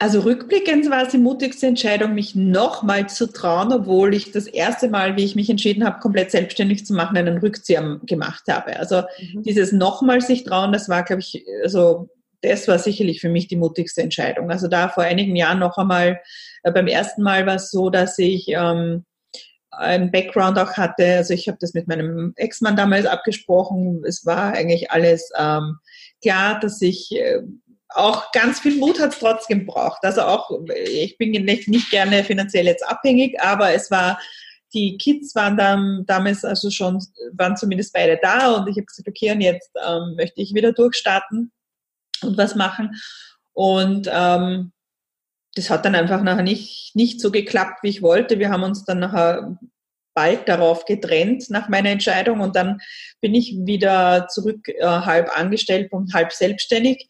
also 0.03 0.21
rückblickend 0.21 0.89
war 0.89 1.03
es 1.03 1.11
die 1.11 1.19
mutigste 1.19 1.67
Entscheidung, 1.67 2.15
mich 2.15 2.35
nochmal 2.35 3.11
zu 3.11 3.31
trauen, 3.31 3.71
obwohl 3.71 4.15
ich 4.15 4.33
das 4.33 4.47
erste 4.47 4.89
Mal, 4.89 5.17
wie 5.19 5.25
ich 5.25 5.37
mich 5.37 5.51
entschieden 5.51 5.85
habe, 5.85 6.01
komplett 6.01 6.31
selbstständig 6.31 6.87
zu 6.87 6.95
machen, 6.95 7.19
einen 7.19 7.37
Rückzieher 7.37 8.01
gemacht 8.07 8.45
habe. 8.49 8.79
Also 8.79 9.03
mhm. 9.19 9.43
dieses 9.43 9.73
nochmal 9.73 10.23
sich 10.23 10.45
trauen, 10.45 10.73
das 10.73 10.89
war, 10.89 11.03
glaube 11.03 11.21
ich, 11.21 11.45
also 11.63 12.09
das 12.41 12.67
war 12.67 12.79
sicherlich 12.79 13.21
für 13.21 13.29
mich 13.29 13.49
die 13.49 13.57
mutigste 13.57 14.01
Entscheidung. 14.01 14.51
Also 14.51 14.69
da 14.69 14.89
vor 14.89 15.05
einigen 15.05 15.37
Jahren 15.37 15.59
noch 15.59 15.77
einmal, 15.77 16.23
äh, 16.63 16.73
beim 16.73 16.87
ersten 16.87 17.23
Mal 17.23 17.45
war 17.45 17.57
es 17.57 17.71
so, 17.71 17.91
dass 17.91 18.19
ich 18.19 18.47
ähm, 18.49 19.05
einen 19.71 20.11
Background 20.11 20.59
auch 20.59 20.73
hatte. 20.73 21.17
Also 21.17 21.35
ich 21.35 21.49
habe 21.49 21.59
das 21.61 21.75
mit 21.75 21.89
meinem 21.89 22.33
Ex-Mann 22.37 22.77
damals 22.77 23.07
abgesprochen. 23.07 24.03
Es 24.07 24.27
war 24.27 24.53
eigentlich 24.53 24.91
alles 24.91 25.31
ähm, 25.39 25.79
klar, 26.23 26.59
dass 26.61 26.81
ich 26.83 27.13
äh, 27.13 27.41
auch 27.91 28.31
ganz 28.33 28.61
viel 28.61 28.77
Mut 28.79 29.01
hat 29.01 29.13
es 29.13 29.19
trotzdem 29.19 29.67
braucht. 29.67 30.05
Also 30.05 30.23
auch, 30.23 30.51
ich 30.87 31.19
bin 31.19 31.31
nicht, 31.31 31.69
nicht 31.69 31.91
gerne 31.91 32.25
finanziell 32.25 32.67
jetzt 32.67 32.87
abhängig, 32.87 33.41
aber 33.41 33.73
es 33.73 33.91
war, 33.91 34.19
die 34.73 34.97
Kids 34.99 35.35
waren 35.35 35.57
dann 35.57 36.05
damals 36.07 36.45
also 36.45 36.71
schon, 36.71 37.05
waren 37.33 37.57
zumindest 37.57 37.93
beide 37.93 38.19
da 38.23 38.53
und 38.53 38.69
ich 38.69 38.77
habe 38.77 38.87
gesagt, 38.87 39.09
okay, 39.09 39.33
und 39.33 39.41
jetzt 39.41 39.71
ähm, 39.85 40.15
möchte 40.17 40.41
ich 40.41 40.55
wieder 40.55 40.73
durchstarten 40.73 41.51
und 42.23 42.39
was 42.39 42.55
machen. 42.55 42.95
Und 43.53 44.09
ähm, 44.13 44.73
das 45.55 45.71
hat 45.71 45.85
dann 45.85 45.95
einfach 45.95 46.23
nachher 46.23 46.43
nicht, 46.43 46.93
nicht 46.95 47.21
so 47.21 47.31
geklappt, 47.31 47.83
wie 47.83 47.89
ich 47.89 48.03
wollte. 48.03 48.39
Wir 48.39 48.51
haben 48.51 48.63
uns 48.63 48.85
dann 48.85 49.01
nachher 49.01 49.59
bald 50.15 50.49
darauf 50.49 50.85
getrennt 50.85 51.51
nach 51.51 51.69
meiner 51.69 51.91
Entscheidung 51.91 52.41
und 52.41 52.57
dann 52.57 52.81
bin 53.21 53.35
ich 53.35 53.57
wieder 53.65 54.29
zurück 54.29 54.69
äh, 54.69 54.85
halb 54.85 55.37
angestellt 55.37 55.93
und 55.93 56.15
halb 56.15 56.33
selbstständig. 56.33 57.09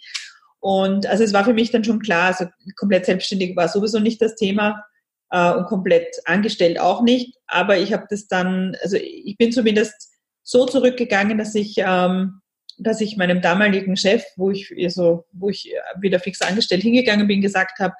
Und 0.61 1.07
also 1.07 1.25
es 1.25 1.33
war 1.33 1.45
für 1.45 1.55
mich 1.55 1.71
dann 1.71 1.85
schon 1.85 2.01
klar, 2.01 2.27
also 2.27 2.47
komplett 2.77 3.07
selbstständig 3.07 3.57
war 3.57 3.69
sowieso 3.69 3.99
nicht 3.99 4.21
das 4.21 4.37
Thema 4.37 4.85
äh, 5.31 5.53
und 5.53 5.67
komplett 5.67 6.17
angestellt 6.27 6.79
auch 6.79 7.03
nicht. 7.03 7.37
Aber 7.47 7.79
ich 7.79 7.93
habe 7.93 8.07
das 8.11 8.27
dann, 8.27 8.77
also 8.83 8.97
ich 8.97 9.37
bin 9.39 9.53
zumindest 9.53 10.11
so 10.43 10.67
zurückgegangen, 10.67 11.39
dass 11.39 11.55
ich 11.55 11.77
ähm, 11.79 12.41
dass 12.83 13.01
ich 13.01 13.17
meinem 13.17 13.41
damaligen 13.41 13.97
Chef, 13.97 14.25
wo 14.37 14.51
ich 14.51 14.75
also, 14.83 15.27
wo 15.33 15.49
ich 15.49 15.73
wieder 16.01 16.19
fix 16.19 16.41
angestellt 16.41 16.83
hingegangen 16.83 17.27
bin, 17.27 17.41
gesagt 17.41 17.79
habe, 17.79 17.95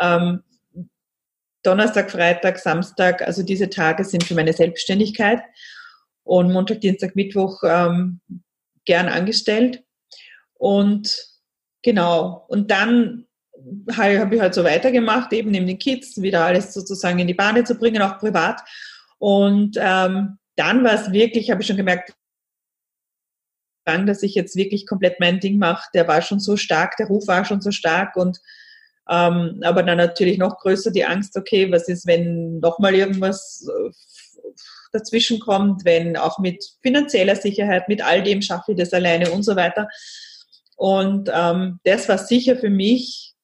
ähm, 0.00 0.42
Donnerstag, 1.62 2.10
Freitag, 2.10 2.58
Samstag, 2.58 3.22
also 3.22 3.42
diese 3.42 3.70
Tage 3.70 4.04
sind 4.04 4.24
für 4.24 4.34
meine 4.34 4.52
Selbstständigkeit 4.52 5.42
und 6.22 6.52
Montag, 6.52 6.80
Dienstag, 6.80 7.16
Mittwoch 7.16 7.62
ähm, 7.64 8.20
gern 8.84 9.08
angestellt. 9.08 9.82
Und 10.54 11.26
genau, 11.82 12.44
und 12.48 12.70
dann 12.70 13.26
habe 13.96 14.34
ich 14.34 14.40
halt 14.40 14.54
so 14.54 14.64
weitergemacht, 14.64 15.32
eben 15.32 15.50
neben 15.50 15.66
den 15.66 15.78
Kids, 15.78 16.20
wieder 16.20 16.44
alles 16.44 16.74
sozusagen 16.74 17.18
in 17.18 17.26
die 17.26 17.34
Bahn 17.34 17.64
zu 17.64 17.76
bringen, 17.76 18.02
auch 18.02 18.18
privat. 18.18 18.60
Und 19.18 19.78
ähm, 19.80 20.38
dann 20.56 20.84
war 20.84 20.94
es 20.94 21.12
wirklich, 21.12 21.50
habe 21.50 21.62
ich 21.62 21.66
schon 21.66 21.76
gemerkt, 21.76 22.12
dass 23.84 24.22
ich 24.22 24.34
jetzt 24.34 24.56
wirklich 24.56 24.86
komplett 24.86 25.20
mein 25.20 25.40
Ding 25.40 25.58
mache, 25.58 25.88
der 25.94 26.08
war 26.08 26.22
schon 26.22 26.40
so 26.40 26.56
stark, 26.56 26.96
der 26.96 27.06
Ruf 27.06 27.26
war 27.26 27.44
schon 27.44 27.60
so 27.60 27.70
stark 27.70 28.16
und 28.16 28.40
ähm, 29.08 29.60
aber 29.62 29.82
dann 29.82 29.98
natürlich 29.98 30.38
noch 30.38 30.58
größer 30.58 30.90
die 30.90 31.04
Angst, 31.04 31.36
okay, 31.36 31.70
was 31.70 31.88
ist, 31.88 32.06
wenn 32.06 32.58
nochmal 32.60 32.94
irgendwas 32.94 33.68
äh, 33.68 33.90
dazwischen 34.92 35.40
kommt, 35.40 35.84
wenn 35.84 36.16
auch 36.16 36.38
mit 36.38 36.64
finanzieller 36.82 37.36
Sicherheit, 37.36 37.88
mit 37.88 38.02
all 38.02 38.22
dem 38.22 38.40
schaffe 38.40 38.72
ich 38.72 38.78
das 38.78 38.94
alleine 38.94 39.30
und 39.30 39.42
so 39.42 39.56
weiter. 39.56 39.88
Und 40.76 41.30
ähm, 41.32 41.80
das 41.84 42.08
war 42.08 42.18
sicher 42.18 42.56
für 42.56 42.70
mich 42.70 43.34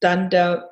dann 0.00 0.30
der 0.30 0.69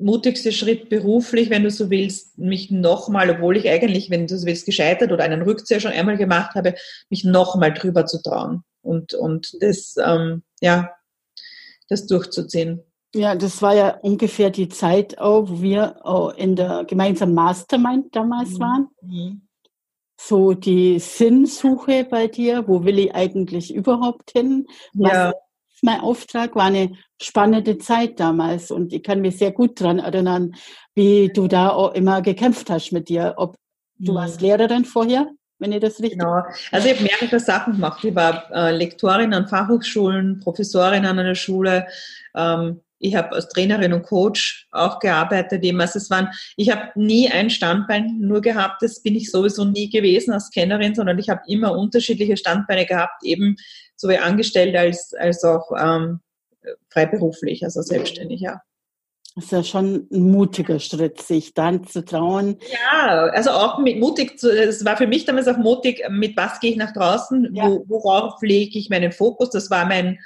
mutigste 0.00 0.52
Schritt 0.52 0.88
beruflich, 0.88 1.50
wenn 1.50 1.62
du 1.62 1.70
so 1.70 1.90
willst, 1.90 2.38
mich 2.38 2.70
nochmal, 2.70 3.30
obwohl 3.30 3.56
ich 3.56 3.68
eigentlich, 3.68 4.10
wenn 4.10 4.26
du 4.26 4.38
so 4.38 4.46
willst, 4.46 4.66
gescheitert 4.66 5.12
oder 5.12 5.24
einen 5.24 5.42
Rückzieher 5.42 5.80
schon 5.80 5.92
einmal 5.92 6.16
gemacht 6.16 6.54
habe, 6.54 6.74
mich 7.08 7.24
nochmal 7.24 7.72
drüber 7.72 8.06
zu 8.06 8.22
trauen 8.22 8.62
und, 8.82 9.14
und 9.14 9.56
das, 9.60 9.94
ähm, 10.04 10.42
ja, 10.60 10.90
das 11.88 12.06
durchzuziehen. 12.06 12.82
Ja, 13.14 13.34
das 13.34 13.60
war 13.60 13.74
ja 13.74 13.98
ungefähr 13.98 14.50
die 14.50 14.68
Zeit 14.68 15.18
auch, 15.18 15.48
wo 15.48 15.62
wir 15.62 16.06
auch 16.06 16.30
in 16.34 16.54
der 16.54 16.84
gemeinsamen 16.84 17.34
Mastermind 17.34 18.14
damals 18.14 18.50
mhm. 18.50 18.60
waren. 18.60 18.88
Mhm. 19.02 19.42
So 20.20 20.52
die 20.52 20.98
Sinnsuche 20.98 22.04
bei 22.04 22.26
dir, 22.28 22.68
wo 22.68 22.84
will 22.84 22.98
ich 22.98 23.14
eigentlich 23.14 23.74
überhaupt 23.74 24.32
hin? 24.32 24.66
Was 24.92 25.12
ja 25.12 25.32
mein 25.82 26.00
Auftrag, 26.00 26.54
war 26.56 26.64
eine 26.64 26.92
spannende 27.20 27.78
Zeit 27.78 28.18
damals 28.20 28.70
und 28.70 28.92
ich 28.92 29.02
kann 29.02 29.20
mich 29.20 29.38
sehr 29.38 29.52
gut 29.52 29.80
daran 29.80 29.98
erinnern, 29.98 30.54
wie 30.94 31.30
du 31.32 31.48
da 31.48 31.70
auch 31.70 31.94
immer 31.94 32.22
gekämpft 32.22 32.70
hast 32.70 32.92
mit 32.92 33.08
dir. 33.08 33.34
Ob 33.36 33.56
du 33.98 34.12
mhm. 34.12 34.16
warst 34.16 34.40
Lehrerin 34.40 34.84
vorher, 34.84 35.26
wenn 35.58 35.72
ihr 35.72 35.80
das 35.80 36.00
richtig. 36.00 36.18
Genau. 36.18 36.42
Also 36.72 36.88
ich 36.88 36.94
habe 36.94 37.04
mehrere 37.04 37.40
Sachen 37.40 37.74
gemacht. 37.74 38.02
Ich 38.04 38.14
war 38.14 38.50
äh, 38.52 38.76
Lektorin 38.76 39.34
an 39.34 39.48
Fachhochschulen, 39.48 40.40
Professorin 40.40 41.04
an 41.04 41.18
einer 41.18 41.34
Schule. 41.34 41.86
Ähm, 42.34 42.80
ich 42.98 43.14
habe 43.14 43.32
als 43.32 43.48
Trainerin 43.48 43.94
und 43.94 44.02
Coach 44.02 44.68
auch 44.72 44.98
gearbeitet. 44.98 45.64
Eben. 45.64 45.80
Also 45.80 45.98
es 45.98 46.10
waren, 46.10 46.28
ich 46.56 46.70
habe 46.70 46.90
nie 46.94 47.30
ein 47.30 47.48
Standbein 47.48 48.18
nur 48.20 48.42
gehabt. 48.42 48.82
Das 48.82 49.02
bin 49.02 49.16
ich 49.16 49.30
sowieso 49.30 49.64
nie 49.64 49.88
gewesen 49.88 50.32
als 50.32 50.50
Kennerin, 50.50 50.94
sondern 50.94 51.18
ich 51.18 51.28
habe 51.28 51.40
immer 51.46 51.76
unterschiedliche 51.76 52.36
Standbeine 52.36 52.86
gehabt, 52.86 53.24
eben 53.24 53.56
sowohl 54.00 54.16
angestellt 54.16 54.74
als, 54.76 55.12
als 55.14 55.44
auch 55.44 55.70
ähm, 55.78 56.20
freiberuflich, 56.88 57.64
also 57.64 57.82
selbstständig, 57.82 58.40
ja. 58.40 58.62
Das 59.36 59.44
ist 59.44 59.52
ja 59.52 59.62
schon 59.62 60.08
ein 60.10 60.30
mutiger 60.32 60.80
Schritt, 60.80 61.20
sich 61.20 61.54
dann 61.54 61.86
zu 61.86 62.04
trauen. 62.04 62.58
Ja, 62.72 63.26
also 63.26 63.50
auch 63.50 63.78
mit 63.78 64.00
mutig, 64.00 64.42
es 64.42 64.84
war 64.84 64.96
für 64.96 65.06
mich 65.06 65.24
damals 65.24 65.46
auch 65.46 65.56
mutig, 65.56 66.02
mit 66.10 66.36
was 66.36 66.58
gehe 66.58 66.72
ich 66.72 66.76
nach 66.76 66.92
draußen, 66.92 67.54
ja. 67.54 67.64
wo, 67.64 67.84
worauf 67.86 68.42
lege 68.42 68.78
ich 68.78 68.90
meinen 68.90 69.12
Fokus, 69.12 69.50
das 69.50 69.70
war 69.70 69.86
mein, 69.86 70.18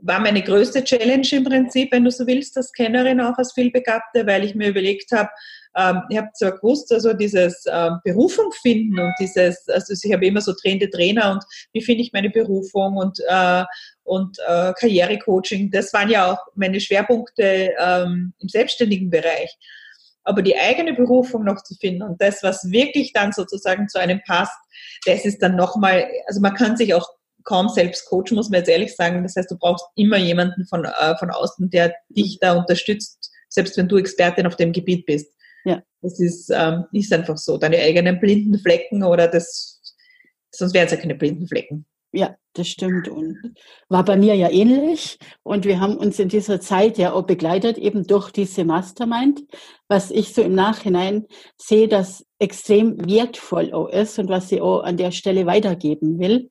war 0.00 0.20
meine 0.20 0.42
größte 0.42 0.84
Challenge 0.84 1.28
im 1.32 1.44
Prinzip, 1.44 1.92
wenn 1.92 2.04
du 2.04 2.10
so 2.10 2.26
willst, 2.26 2.56
als 2.56 2.72
Kennerin 2.72 3.20
auch 3.20 3.36
als 3.36 3.52
Vielbegabte, 3.52 4.26
weil 4.26 4.44
ich 4.44 4.54
mir 4.54 4.68
überlegt 4.68 5.12
habe, 5.12 5.28
ähm, 5.76 6.02
ich 6.10 6.16
habe 6.16 6.28
zwar 6.34 6.52
gewusst, 6.52 6.92
also 6.92 7.12
dieses 7.12 7.64
ähm, 7.70 7.98
Berufung 8.04 8.52
finden 8.62 8.98
und 8.98 9.12
dieses, 9.20 9.68
also 9.68 9.94
ich 10.02 10.12
habe 10.12 10.26
immer 10.26 10.40
so 10.40 10.52
trainende 10.52 10.90
Trainer 10.90 11.32
und 11.32 11.44
wie 11.72 11.82
finde 11.82 12.02
ich 12.02 12.12
meine 12.12 12.30
Berufung 12.30 12.96
und, 12.96 13.18
äh, 13.28 13.64
und 14.02 14.38
äh, 14.46 14.72
Karrierecoaching, 14.78 15.70
das 15.70 15.92
waren 15.92 16.10
ja 16.10 16.32
auch 16.32 16.38
meine 16.54 16.80
Schwerpunkte 16.80 17.70
ähm, 17.78 18.32
im 18.38 18.48
selbstständigen 18.48 19.10
Bereich. 19.10 19.56
Aber 20.24 20.42
die 20.42 20.56
eigene 20.56 20.92
Berufung 20.92 21.44
noch 21.44 21.62
zu 21.62 21.74
finden 21.76 22.02
und 22.02 22.20
das, 22.20 22.42
was 22.42 22.70
wirklich 22.70 23.12
dann 23.12 23.32
sozusagen 23.32 23.88
zu 23.88 23.98
einem 23.98 24.20
passt, 24.26 24.58
das 25.06 25.24
ist 25.24 25.40
dann 25.40 25.56
nochmal, 25.56 26.08
also 26.26 26.40
man 26.40 26.54
kann 26.54 26.76
sich 26.76 26.92
auch 26.94 27.08
kaum 27.44 27.68
selbst 27.68 28.06
coachen, 28.06 28.34
muss 28.34 28.50
man 28.50 28.58
jetzt 28.58 28.68
ehrlich 28.68 28.94
sagen. 28.94 29.22
Das 29.22 29.36
heißt, 29.36 29.50
du 29.50 29.56
brauchst 29.56 29.86
immer 29.96 30.18
jemanden 30.18 30.66
von, 30.66 30.84
äh, 30.84 31.16
von 31.18 31.30
außen, 31.30 31.70
der 31.70 31.94
dich 32.10 32.38
da 32.40 32.52
unterstützt, 32.52 33.30
selbst 33.48 33.76
wenn 33.76 33.88
du 33.88 33.96
Expertin 33.96 34.46
auf 34.46 34.56
dem 34.56 34.72
Gebiet 34.72 35.06
bist. 35.06 35.32
Ja. 35.64 35.82
Das 36.02 36.18
ist, 36.18 36.50
ähm, 36.50 36.84
ist 36.92 37.12
einfach 37.12 37.36
so. 37.36 37.58
Deine 37.58 37.78
eigenen 37.78 38.20
blinden 38.20 38.58
Flecken 38.58 39.02
oder 39.02 39.28
das, 39.28 39.82
sonst 40.50 40.74
wären 40.74 40.86
es 40.86 40.92
ja 40.92 40.98
keine 40.98 41.14
blinden 41.14 41.46
Flecken. 41.46 41.86
Ja, 42.12 42.34
das 42.54 42.66
stimmt. 42.66 43.08
Und 43.08 43.36
war 43.88 44.04
bei 44.04 44.16
mir 44.16 44.34
ja 44.34 44.50
ähnlich. 44.50 45.18
Und 45.44 45.64
wir 45.64 45.78
haben 45.78 45.96
uns 45.96 46.18
in 46.18 46.28
dieser 46.28 46.60
Zeit 46.60 46.98
ja 46.98 47.12
auch 47.12 47.22
begleitet, 47.22 47.78
eben 47.78 48.04
durch 48.06 48.32
diese 48.32 48.64
Mastermind, 48.64 49.42
was 49.86 50.10
ich 50.10 50.34
so 50.34 50.42
im 50.42 50.54
Nachhinein 50.54 51.26
sehe, 51.56 51.86
dass 51.86 52.24
extrem 52.40 52.98
wertvoll 53.08 53.72
auch 53.72 53.88
ist 53.88 54.18
und 54.18 54.28
was 54.28 54.50
ich 54.50 54.60
auch 54.60 54.82
an 54.82 54.96
der 54.96 55.12
Stelle 55.12 55.46
weitergeben 55.46 56.18
will. 56.18 56.48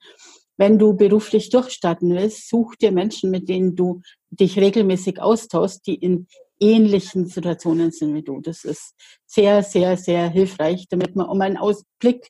Wenn 0.55 0.79
du 0.79 0.93
beruflich 0.95 1.49
durchstarten 1.49 2.15
willst, 2.15 2.49
such 2.49 2.75
dir 2.75 2.91
Menschen, 2.91 3.29
mit 3.29 3.49
denen 3.49 3.75
du 3.75 4.01
dich 4.29 4.57
regelmäßig 4.57 5.21
austauschst, 5.21 5.85
die 5.87 5.95
in 5.95 6.27
ähnlichen 6.59 7.25
Situationen 7.27 7.91
sind 7.91 8.13
wie 8.13 8.23
du. 8.23 8.41
Das 8.41 8.63
ist 8.63 8.93
sehr, 9.25 9.63
sehr, 9.63 9.97
sehr 9.97 10.29
hilfreich, 10.29 10.87
damit 10.89 11.15
man 11.15 11.27
um 11.27 11.41
einen 11.41 11.57
Ausblick 11.57 12.29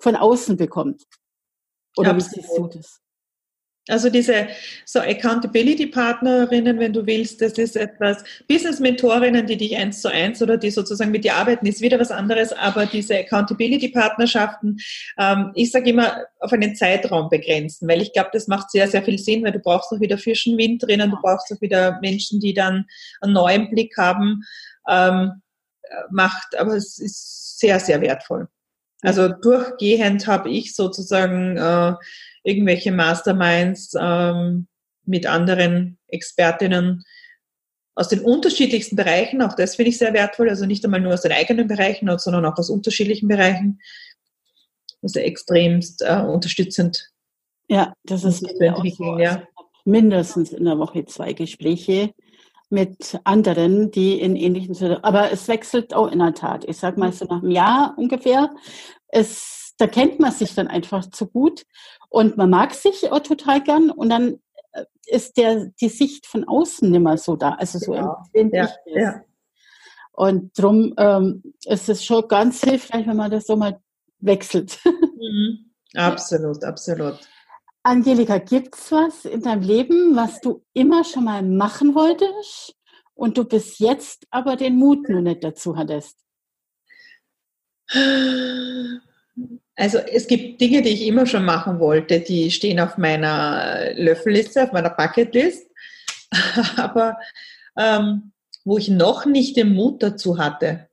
von 0.00 0.16
außen 0.16 0.56
bekommt. 0.56 1.04
Oder 1.96 2.10
Absolut. 2.10 2.36
wie 2.36 2.40
siehst 2.40 2.58
du 2.58 2.66
das? 2.68 3.00
Also 3.88 4.10
diese 4.10 4.48
so 4.84 5.00
Accountability-Partnerinnen, 5.00 6.78
wenn 6.78 6.92
du 6.92 7.06
willst, 7.06 7.40
das 7.40 7.54
ist 7.54 7.76
etwas, 7.76 8.22
Business-Mentorinnen, 8.46 9.46
die 9.46 9.56
dich 9.56 9.76
eins 9.76 10.02
zu 10.02 10.08
eins 10.08 10.42
oder 10.42 10.58
die 10.58 10.70
sozusagen 10.70 11.10
mit 11.10 11.24
dir 11.24 11.34
arbeiten, 11.34 11.66
ist 11.66 11.80
wieder 11.80 11.98
was 11.98 12.10
anderes, 12.10 12.52
aber 12.52 12.84
diese 12.86 13.18
Accountability-Partnerschaften, 13.18 14.78
ähm, 15.18 15.52
ich 15.54 15.70
sage 15.70 15.90
immer, 15.90 16.24
auf 16.40 16.52
einen 16.52 16.76
Zeitraum 16.76 17.30
begrenzen, 17.30 17.88
weil 17.88 18.02
ich 18.02 18.12
glaube, 18.12 18.30
das 18.32 18.48
macht 18.48 18.70
sehr, 18.70 18.86
sehr 18.86 19.02
viel 19.02 19.18
Sinn, 19.18 19.42
weil 19.44 19.52
du 19.52 19.60
brauchst 19.60 19.90
auch 19.92 20.00
wieder 20.00 20.18
frischen 20.18 20.58
Wind 20.58 20.82
drinnen, 20.82 21.10
du 21.10 21.16
brauchst 21.20 21.50
auch 21.52 21.60
wieder 21.60 21.98
Menschen, 22.02 22.38
die 22.38 22.52
dann 22.52 22.84
einen 23.22 23.32
neuen 23.32 23.70
Blick 23.70 23.96
haben, 23.96 24.42
ähm, 24.88 25.42
macht, 26.10 26.56
aber 26.58 26.74
es 26.74 26.98
ist 26.98 27.58
sehr, 27.58 27.80
sehr 27.80 28.00
wertvoll. 28.00 28.48
Also 29.02 29.28
durchgehend 29.28 30.26
habe 30.26 30.50
ich 30.50 30.74
sozusagen 30.74 31.56
äh, 31.56 31.94
irgendwelche 32.42 32.92
Masterminds 32.92 33.94
ähm, 33.98 34.66
mit 35.04 35.26
anderen 35.26 35.98
Expertinnen 36.08 37.04
aus 37.94 38.08
den 38.08 38.20
unterschiedlichsten 38.20 38.96
Bereichen. 38.96 39.42
Auch 39.42 39.54
das 39.54 39.76
finde 39.76 39.90
ich 39.90 39.98
sehr 39.98 40.12
wertvoll. 40.12 40.48
Also 40.48 40.66
nicht 40.66 40.84
einmal 40.84 41.00
nur 41.00 41.14
aus 41.14 41.22
den 41.22 41.32
eigenen 41.32 41.66
Bereichen, 41.66 42.10
sondern 42.18 42.44
auch 42.44 42.56
aus 42.56 42.70
unterschiedlichen 42.70 43.28
Bereichen. 43.28 43.80
Also 45.02 45.20
extremst 45.20 46.02
äh, 46.02 46.20
unterstützend. 46.20 47.10
Ja, 47.68 47.92
das 48.04 48.24
ist 48.24 48.42
entwickeln, 48.42 49.18
ja. 49.18 49.42
mindestens 49.84 50.52
in 50.52 50.64
der 50.64 50.78
Woche 50.78 51.04
zwei 51.06 51.32
Gespräche 51.32 52.12
mit 52.70 53.20
anderen, 53.24 53.90
die 53.90 54.20
in 54.20 54.36
ähnlichen, 54.36 54.76
aber 55.02 55.32
es 55.32 55.48
wechselt 55.48 55.92
auch 55.92 56.10
in 56.10 56.20
der 56.20 56.34
Tat. 56.34 56.64
Ich 56.68 56.78
sag 56.78 56.96
mal 56.96 57.12
so 57.12 57.24
nach 57.26 57.42
einem 57.42 57.50
Jahr 57.50 57.94
ungefähr. 57.98 58.50
Es, 59.08 59.74
da 59.78 59.86
kennt 59.88 60.20
man 60.20 60.30
sich 60.32 60.54
dann 60.54 60.68
einfach 60.68 61.10
zu 61.10 61.26
gut 61.26 61.64
und 62.08 62.36
man 62.36 62.48
mag 62.48 62.72
sich 62.72 63.10
auch 63.10 63.18
total 63.20 63.60
gern 63.62 63.90
und 63.90 64.08
dann 64.08 64.38
äh, 64.72 64.84
ist 65.06 65.36
der, 65.36 65.66
die 65.80 65.88
Sicht 65.88 66.26
von 66.26 66.46
außen 66.46 66.88
nicht 66.90 67.00
mehr 67.00 67.18
so 67.18 67.34
da. 67.36 67.50
Also 67.54 67.78
so 67.80 67.92
Genau. 67.92 68.16
empfinde 68.32 68.56
Ja, 68.56 68.64
ich 68.64 68.70
das. 68.94 69.02
ja. 69.02 69.20
Und 70.12 70.56
darum 70.58 70.94
ähm, 70.98 71.42
ist 71.64 71.88
es 71.88 72.04
schon 72.04 72.28
ganz 72.28 72.60
hilfreich, 72.62 73.06
wenn 73.06 73.16
man 73.16 73.30
das 73.30 73.46
so 73.46 73.56
mal 73.56 73.78
wechselt. 74.20 74.78
Mhm. 75.20 75.70
Absolut, 75.94 76.64
absolut. 76.64 77.18
Angelika, 77.82 78.38
gibt's 78.38 78.92
was 78.92 79.24
in 79.24 79.42
deinem 79.42 79.62
Leben, 79.62 80.14
was 80.14 80.40
du 80.40 80.62
immer 80.74 81.02
schon 81.02 81.24
mal 81.24 81.42
machen 81.42 81.94
wolltest 81.94 82.74
und 83.14 83.38
du 83.38 83.44
bis 83.44 83.78
jetzt 83.78 84.26
aber 84.30 84.56
den 84.56 84.76
Mut 84.76 85.08
nur 85.08 85.22
nicht 85.22 85.42
dazu 85.42 85.76
hattest? 85.76 86.18
Also 89.74 89.98
es 89.98 90.26
gibt 90.26 90.60
Dinge, 90.60 90.82
die 90.82 90.90
ich 90.90 91.06
immer 91.06 91.24
schon 91.24 91.44
machen 91.44 91.80
wollte, 91.80 92.20
die 92.20 92.50
stehen 92.50 92.80
auf 92.80 92.98
meiner 92.98 93.94
Löffelliste, 93.94 94.64
auf 94.64 94.72
meiner 94.72 94.90
Bucketlist, 94.90 95.70
aber 96.76 97.18
ähm, 97.76 98.32
wo 98.64 98.76
ich 98.76 98.88
noch 98.88 99.24
nicht 99.24 99.56
den 99.56 99.72
Mut 99.72 100.02
dazu 100.02 100.38
hatte. 100.38 100.90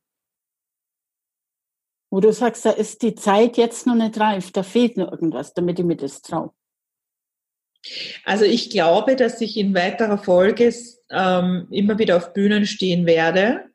Wo 2.10 2.22
du 2.22 2.32
sagst, 2.32 2.66
da 2.66 2.72
ist 2.72 3.02
die 3.02 3.16
Zeit 3.16 3.58
jetzt 3.58 3.86
noch 3.86 3.96
nicht 3.96 4.18
reif, 4.18 4.52
da 4.54 4.64
fehlt 4.64 4.96
noch 4.96 5.12
irgendwas, 5.12 5.54
damit 5.54 5.80
ich 5.80 5.86
mir 5.86 5.98
das 5.98 6.22
traue. 6.22 6.54
Also 8.26 8.46
ich 8.46 8.70
glaube, 8.70 9.16
dass 9.16 9.40
ich 9.42 9.58
in 9.58 9.74
weiterer 9.74 10.18
Folge 10.18 10.74
ähm, 11.12 11.68
immer 11.72 11.98
wieder 12.00 12.18
auf 12.18 12.34
Bühnen 12.34 12.66
stehen 12.66 13.06
werde. 13.06 13.66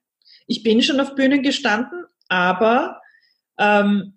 Ich 0.46 0.62
bin 0.62 0.82
schon 0.82 1.00
auf 1.00 1.14
Bühnen 1.14 1.42
gestanden, 1.42 2.04
aber 2.28 3.00
ähm, 3.58 4.14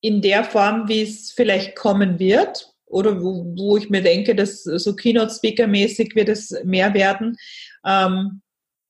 in 0.00 0.22
der 0.22 0.44
Form, 0.44 0.88
wie 0.88 1.02
es 1.02 1.32
vielleicht 1.32 1.76
kommen 1.76 2.18
wird 2.18 2.72
oder 2.86 3.20
wo, 3.22 3.44
wo 3.56 3.76
ich 3.76 3.90
mir 3.90 4.02
denke, 4.02 4.34
dass 4.34 4.62
so 4.62 4.94
Keynote-Speaker-mäßig 4.94 6.14
wird 6.14 6.28
es 6.28 6.54
mehr 6.64 6.94
werden. 6.94 7.36
Ähm, 7.84 8.42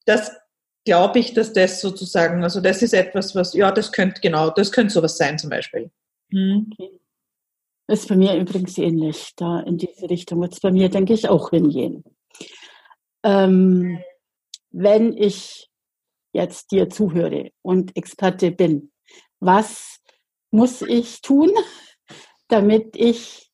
das 0.05 0.33
glaube 0.85 1.19
ich, 1.19 1.35
dass 1.35 1.53
das 1.53 1.81
sozusagen, 1.81 2.43
also 2.43 2.61
das 2.61 2.83
ist 2.83 2.95
etwas, 2.95 3.35
was, 3.35 3.53
ja, 3.55 3.71
das 3.71 3.93
könnte 3.93 4.21
genau, 4.21 4.51
das 4.51 4.73
könnte 4.73 4.93
sowas 4.93 5.19
sein 5.19 5.39
zum 5.39 5.51
Beispiel. 5.51 5.91
Hm. 6.31 6.71
Okay. 6.73 6.98
Ist 7.89 8.09
bei 8.09 8.17
mir 8.17 8.37
übrigens 8.37 8.77
ähnlich. 8.77 9.33
Da 9.37 9.61
in 9.61 9.79
diese 9.79 10.11
Richtung 10.11 10.41
wird 10.43 10.53
es 10.53 10.61
bei 10.61 10.71
mir, 10.71 10.91
denke 10.91 11.15
ich, 11.15 11.29
auch 11.29 11.51
hingehen. 11.51 12.05
Ähm, 13.25 13.99
wenn 14.71 15.17
ich 15.17 15.71
jetzt 16.33 16.71
dir 16.71 16.91
zuhöre 16.91 17.51
und 17.63 17.97
Experte 17.97 18.51
bin, 18.51 18.93
was 19.41 20.01
muss 20.51 20.83
ich 20.83 21.23
tun, 21.23 21.51
damit 22.49 22.95
ich 22.95 23.51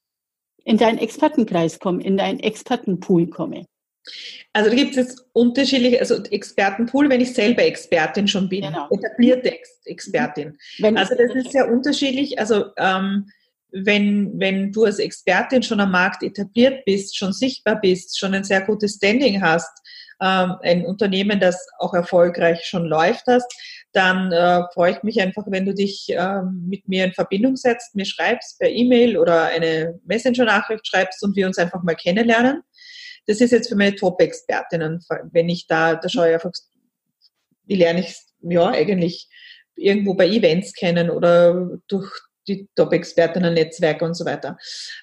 in 0.65 0.79
deinen 0.79 0.99
Expertenkreis 0.99 1.79
komme, 1.79 2.03
in 2.03 2.17
deinen 2.17 2.41
Expertenpool 2.41 3.29
komme? 3.29 3.67
Also 4.53 4.69
da 4.71 4.77
gibt 4.77 4.91
es 4.93 4.97
jetzt 4.97 5.27
unterschiedliche, 5.33 6.01
also 6.01 6.23
Expertenpool, 6.25 7.09
wenn 7.09 7.21
ich 7.21 7.33
selber 7.33 7.63
Expertin 7.63 8.27
schon 8.29 8.49
bin, 8.49 8.63
Genau. 8.63 8.89
etablierte 8.91 9.53
Ex 9.53 9.81
Expertin. 9.85 10.59
Wenn 10.79 10.99
Also 10.99 11.15
das 11.15 11.35
ist 11.35 11.53
sehr 11.53 11.71
unterschiedlich. 11.71 12.39
Also 12.39 12.67
ähm, 12.77 13.31
wenn, 13.75 14.39
wenn 14.39 14.71
du 14.71 14.85
als 14.85 14.99
Expertin 14.99 15.63
schon 15.63 15.81
am 15.81 15.91
Markt 15.91 16.23
etabliert 16.23 16.85
bist, 16.85 17.17
schon 17.17 17.33
sichtbar 17.33 17.81
bist, 17.81 18.19
schon 18.19 18.33
ein 18.33 18.45
sehr 18.45 18.61
gutes 18.61 18.95
Standing 18.95 19.43
hast, 19.43 19.71
ähm, 20.23 20.55
ein 20.63 20.87
Unternehmen, 20.87 21.41
das 21.41 21.67
auch 21.79 21.93
erfolgreich 21.93 22.65
schon 22.65 22.85
läuft 22.87 23.27
hast, 23.27 23.53
dann 23.93 24.31
äh, 24.31 24.63
freue 24.73 24.93
ich 24.93 25.03
mich 25.03 25.21
einfach, 25.21 25.45
wenn 25.49 25.67
du 25.67 25.75
dich 25.75 26.07
ähm, 26.11 26.67
mit 26.69 26.89
mir 26.89 27.05
in 27.05 27.13
Verbindung 27.13 27.57
setzt, 27.57 27.97
mir 27.97 28.05
schreibst 28.05 28.59
per 28.61 28.71
E-Mail 28.71 29.19
oder 29.19 29.47
eine 29.47 29.99
Messenger-Nachricht 30.05 30.87
schreibst 30.87 31.23
und 31.25 31.35
wir 31.35 31.47
uns 31.47 31.59
einfach 31.59 31.83
mal 31.83 31.97
kennenlernen. 31.97 32.63
Das 33.27 33.41
ist 33.41 33.51
jetzt 33.51 33.69
für 33.69 33.77
meine 33.77 33.97
Top-Expertinnen, 33.97 35.01
wenn 35.33 35.49
ich 35.49 35.67
da, 35.67 35.97
da 35.97 36.09
schaue 36.09 36.29
ich 36.29 36.35
einfach, 36.35 36.53
die 37.65 37.77
lerne 37.77 38.01
ich 38.01 38.15
ja 38.43 38.69
eigentlich 38.69 39.29
irgendwo 39.75 40.15
bei 40.15 40.29
Events 40.29 40.75
kennen 40.75 41.11
oder 41.11 41.79
durch 41.89 42.11
die 42.49 42.69
Top-Expertinnen-Netzwerke 42.77 44.05
und 44.05 44.15
so 44.15 44.25
weiter. 44.25 44.59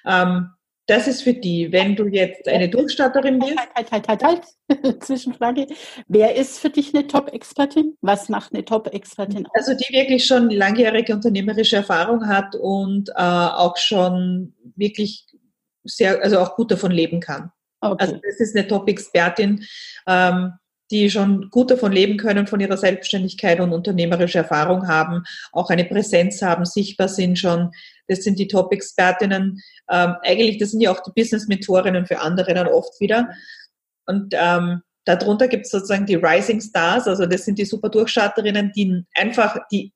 Ähm, 0.06 0.50
das 0.86 1.06
ist 1.06 1.22
für 1.22 1.34
die, 1.34 1.70
wenn 1.70 1.94
du 1.94 2.06
jetzt 2.06 2.48
eine 2.48 2.68
Durchstatterin 2.68 3.38
bist. 3.38 3.56
Halt, 3.56 3.90
halt, 3.92 4.08
halt, 4.08 4.22
halt, 4.22 4.44
halt. 4.68 5.02
Zwischenfrage. 5.02 5.66
Wer 6.08 6.34
ist 6.34 6.58
für 6.58 6.70
dich 6.70 6.92
eine 6.92 7.06
Top-Expertin? 7.06 7.96
Was 8.00 8.28
macht 8.28 8.52
eine 8.52 8.64
Top-Expertin 8.64 9.46
aus? 9.46 9.52
Also 9.54 9.74
die 9.74 9.92
wirklich 9.92 10.26
schon 10.26 10.50
langjährige 10.50 11.14
unternehmerische 11.14 11.76
Erfahrung 11.76 12.26
hat 12.26 12.56
und 12.56 13.10
äh, 13.10 13.12
auch 13.14 13.76
schon 13.76 14.54
wirklich 14.74 15.26
sehr, 15.84 16.20
also 16.22 16.40
auch 16.40 16.56
gut 16.56 16.72
davon 16.72 16.90
leben 16.90 17.20
kann. 17.20 17.52
Okay. 17.80 17.96
Also 17.98 18.20
das 18.22 18.40
ist 18.40 18.56
eine 18.56 18.66
Top-Expertin, 18.66 19.64
ähm, 20.06 20.52
die 20.92 21.10
schon 21.10 21.48
gut 21.50 21.70
davon 21.70 21.90
leben 21.90 22.18
können, 22.18 22.46
von 22.46 22.60
ihrer 22.60 22.76
Selbstständigkeit 22.76 23.58
und 23.60 23.72
unternehmerische 23.72 24.38
Erfahrung 24.38 24.86
haben, 24.86 25.24
auch 25.52 25.70
eine 25.70 25.84
Präsenz 25.84 26.42
haben, 26.42 26.64
sichtbar 26.64 27.08
sind 27.08 27.38
schon. 27.38 27.70
Das 28.06 28.22
sind 28.22 28.38
die 28.38 28.46
Top-Expertinnen. 28.46 29.60
Ähm, 29.90 30.14
eigentlich, 30.22 30.58
das 30.58 30.70
sind 30.70 30.82
ja 30.82 30.92
auch 30.92 31.00
die 31.00 31.12
Business-Mentorinnen 31.14 32.06
für 32.06 32.20
andere 32.20 32.54
dann 32.54 32.68
oft 32.68 33.00
wieder. 33.00 33.30
Und 34.06 34.34
ähm, 34.36 34.82
darunter 35.04 35.48
gibt 35.48 35.64
es 35.64 35.72
sozusagen 35.72 36.06
die 36.06 36.16
Rising 36.16 36.60
Stars, 36.60 37.08
also 37.08 37.26
das 37.26 37.44
sind 37.44 37.58
die 37.58 37.64
super 37.64 37.88
Durchstarterinnen, 37.88 38.72
die 38.76 39.04
einfach, 39.14 39.56
die 39.72 39.92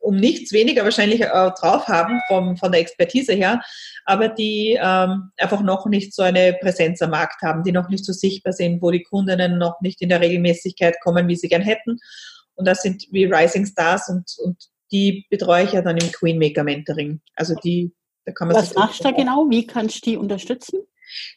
um 0.00 0.16
nichts 0.16 0.52
weniger 0.52 0.84
wahrscheinlich 0.84 1.22
äh, 1.22 1.50
drauf 1.58 1.88
haben 1.88 2.20
vom, 2.28 2.56
von 2.56 2.70
der 2.70 2.80
Expertise 2.80 3.32
her, 3.32 3.62
aber 4.04 4.28
die 4.28 4.78
ähm, 4.80 5.30
einfach 5.38 5.62
noch 5.62 5.86
nicht 5.86 6.14
so 6.14 6.22
eine 6.22 6.54
Präsenz 6.60 7.00
am 7.02 7.10
Markt 7.10 7.42
haben, 7.42 7.62
die 7.62 7.72
noch 7.72 7.88
nicht 7.88 8.04
so 8.04 8.12
sichtbar 8.12 8.52
sind, 8.52 8.82
wo 8.82 8.90
die 8.90 9.02
Kundinnen 9.02 9.58
noch 9.58 9.80
nicht 9.80 10.02
in 10.02 10.10
der 10.10 10.20
Regelmäßigkeit 10.20 11.00
kommen, 11.00 11.28
wie 11.28 11.36
sie 11.36 11.48
gern 11.48 11.62
hätten. 11.62 11.98
Und 12.54 12.68
das 12.68 12.82
sind 12.82 13.06
wie 13.10 13.24
Rising 13.24 13.66
Stars 13.66 14.08
und, 14.08 14.30
und 14.44 14.56
die 14.92 15.26
betreue 15.30 15.64
ich 15.64 15.72
ja 15.72 15.82
dann 15.82 15.96
im 15.96 16.12
Queenmaker 16.12 16.62
Mentoring. 16.62 17.20
Also 17.34 17.54
die, 17.54 17.92
da 18.24 18.32
kann 18.32 18.48
man 18.48 18.56
Was 18.56 18.68
sich 18.68 18.76
machst 18.76 19.00
du 19.00 19.04
da 19.04 19.10
genau? 19.10 19.46
Wie 19.48 19.66
kannst 19.66 20.06
du 20.06 20.10
die 20.10 20.16
unterstützen? 20.16 20.80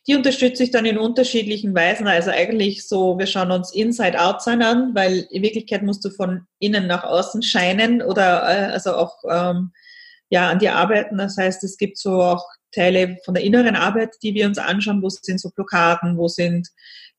Die 0.07 0.15
unterstütze 0.15 0.63
ich 0.63 0.71
dann 0.71 0.85
in 0.85 0.97
unterschiedlichen 0.97 1.75
Weisen. 1.75 2.07
Also 2.07 2.31
eigentlich 2.31 2.87
so, 2.87 3.17
wir 3.17 3.27
schauen 3.27 3.51
uns 3.51 3.73
Inside 3.73 4.19
Out 4.19 4.41
sein 4.41 4.61
an, 4.61 4.95
weil 4.95 5.27
in 5.29 5.43
Wirklichkeit 5.43 5.83
musst 5.83 6.03
du 6.05 6.09
von 6.09 6.45
innen 6.59 6.87
nach 6.87 7.03
außen 7.03 7.43
scheinen 7.43 8.01
oder 8.01 8.43
äh, 8.43 8.71
also 8.71 8.95
auch 8.95 9.17
ähm, 9.29 9.71
ja 10.29 10.49
an 10.49 10.59
dir 10.59 10.75
arbeiten. 10.75 11.17
Das 11.17 11.37
heißt, 11.37 11.63
es 11.63 11.77
gibt 11.77 11.97
so 11.97 12.21
auch 12.21 12.45
Teile 12.71 13.17
von 13.23 13.33
der 13.33 13.43
inneren 13.43 13.75
Arbeit, 13.75 14.15
die 14.21 14.33
wir 14.33 14.45
uns 14.45 14.57
anschauen, 14.57 15.01
wo 15.01 15.09
sind 15.09 15.39
so 15.39 15.49
Blockaden, 15.51 16.17
wo 16.17 16.27
sind 16.27 16.67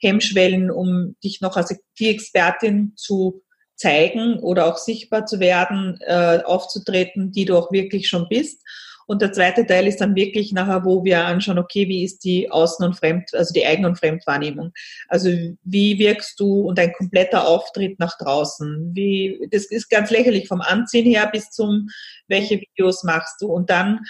Hemmschwellen, 0.01 0.71
um 0.71 1.17
dich 1.25 1.41
noch 1.41 1.57
als 1.57 1.75
die 1.99 2.09
Expertin 2.09 2.93
zu 2.97 3.43
zeigen 3.77 4.39
oder 4.41 4.67
auch 4.67 4.77
sichtbar 4.77 5.27
zu 5.27 5.41
werden, 5.41 5.99
äh, 6.03 6.41
aufzutreten, 6.45 7.33
die 7.33 7.45
du 7.45 7.57
auch 7.57 7.73
wirklich 7.73 8.09
schon 8.09 8.29
bist. 8.29 8.63
Und 9.09 9.23
der 9.23 9.33
zweite 9.33 9.65
Teil 9.65 9.87
ist 9.87 10.03
dann 10.03 10.15
wirklich 10.15 10.53
nachher, 10.53 10.85
wo 10.85 11.03
wir 11.03 11.25
anschauen, 11.25 11.59
okay, 11.59 11.89
wie 11.89 12.05
ist 12.05 12.25
die 12.25 12.51
Außen- 12.51 12.85
und 12.85 12.95
Fremd, 12.95 13.33
also 13.33 13.55
die 13.55 13.65
Eigen- 13.65 13.87
und 13.87 13.99
Fremdwahrnehmung? 13.99 14.73
Also 15.09 15.31
wie 15.65 15.99
wirkst 15.99 16.39
du 16.39 16.61
und 16.61 16.77
dein 16.77 16.93
kompletter 16.93 17.49
Auftritt 17.49 17.99
nach 17.99 18.19
draußen? 18.19 18.91
Wie, 18.95 19.49
das 19.51 19.65
ist 19.65 19.89
ganz 19.89 20.11
lächerlich 20.11 20.47
vom 20.47 20.61
Anziehen 20.61 21.07
her 21.07 21.27
bis 21.33 21.49
zum, 21.49 21.89
welche 22.27 22.61
Videos 22.61 23.03
machst 23.03 23.41
du? 23.41 23.47
Und 23.47 23.71
dann 23.71 24.01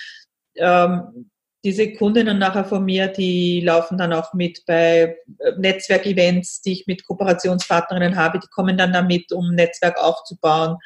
ähm, 0.56 1.30
diese 1.62 1.92
Kundinnen 1.92 2.38
nachher 2.38 2.64
von 2.64 2.84
mir, 2.84 3.06
die 3.06 3.60
laufen 3.60 3.98
dann 3.98 4.12
auch 4.12 4.34
mit 4.34 4.64
bei 4.66 5.16
Netzwerkevents, 5.58 6.60
die 6.62 6.72
ich 6.72 6.86
mit 6.88 7.04
Kooperationspartnerinnen 7.06 8.16
habe, 8.16 8.40
die 8.40 8.48
kommen 8.48 8.76
dann 8.76 8.92
damit, 8.92 9.30
um 9.30 9.54
Netzwerk 9.54 9.96
aufzubauen 10.02 10.76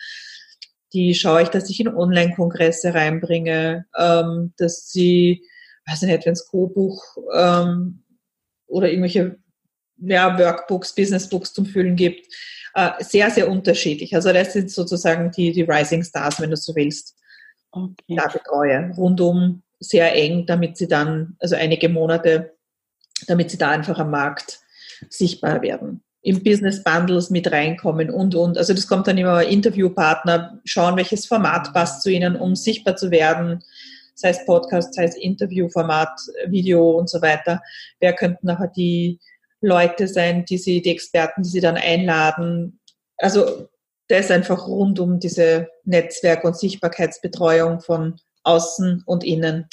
die 0.93 1.15
schaue 1.15 1.43
ich, 1.43 1.49
dass 1.49 1.71
ich 1.71 1.81
in 1.81 1.89
Online-Kongresse 1.89 2.95
reinbringe, 2.95 3.87
ähm, 3.99 4.53
dass 4.57 4.91
sie, 4.91 5.43
weiß 5.87 6.03
ich 6.03 6.09
nicht, 6.09 6.27
wenn 6.27 6.33
es 6.33 6.47
Co-Buch 6.47 7.17
ähm, 7.35 8.03
oder 8.67 8.89
irgendwelche 8.89 9.39
ja, 9.99 10.39
Workbooks, 10.39 10.95
Businessbooks 10.95 11.53
zum 11.53 11.67
Füllen 11.67 11.97
gibt, 11.97 12.27
äh, 12.75 12.91
sehr, 13.01 13.31
sehr 13.31 13.49
unterschiedlich. 13.49 14.15
Also 14.15 14.33
das 14.33 14.53
sind 14.53 14.71
sozusagen 14.71 15.31
die, 15.31 15.53
die 15.53 15.63
Rising 15.63 16.03
Stars, 16.03 16.41
wenn 16.41 16.51
du 16.51 16.57
so 16.57 16.75
willst, 16.75 17.17
Okay. 17.75 18.17
da 18.17 18.29
betreue. 18.29 18.91
Rundum 18.97 19.63
sehr 19.81 20.15
eng, 20.15 20.45
damit 20.47 20.77
sie 20.77 20.89
dann, 20.89 21.37
also 21.41 21.57
einige 21.57 21.89
Monate, 21.89 22.55
damit 23.27 23.51
sie 23.51 23.57
da 23.57 23.71
einfach 23.71 23.99
am 23.99 24.11
Markt 24.11 24.61
sichtbar 25.09 25.63
werden 25.63 26.03
im 26.23 26.43
Business 26.43 26.83
Bundles 26.83 27.31
mit 27.31 27.51
reinkommen 27.51 28.09
und, 28.09 28.35
und. 28.35 28.57
Also 28.57 28.73
das 28.75 28.87
kommt 28.87 29.09
dann 29.09 29.19
immer 29.19 29.43
Interviewpartner, 29.43 30.61
schauen, 30.65 30.97
welches 30.97 31.27
Format 31.27 31.73
passt 31.75 32.03
zu 32.03 32.11
ihnen, 32.11 32.37
um 32.37 32.55
sichtbar 32.55 32.97
zu 32.97 33.11
werden, 33.11 33.63
sei 34.15 34.31
es 34.31 34.45
Podcast, 34.47 34.95
sei 34.95 35.05
es 35.05 35.17
Interviewformat, 35.17 36.11
Video 36.47 36.91
und 36.93 37.11
so 37.11 37.21
weiter. 37.21 37.61
Wer 37.99 38.13
könnten 38.15 38.47
nachher 38.47 38.69
die 38.69 39.19
Leute 39.61 40.07
sein, 40.07 40.45
die 40.45 40.59
sie, 40.59 40.81
die 40.81 40.91
Experten, 40.91 41.43
die 41.43 41.49
sie 41.49 41.61
dann 41.61 41.77
einladen? 41.77 42.81
Also 43.17 43.69
der 44.09 44.21
ist 44.21 44.31
einfach 44.31 44.69
rund 44.69 45.01
um 45.01 45.19
diese 45.19 45.69
Netzwerk- 45.85 46.45
und 46.45 46.57
Sichtbarkeitsbetreuung 46.57 47.81
von 47.81 48.21
außen 48.45 49.03
und 49.07 49.25
innen. 49.25 49.69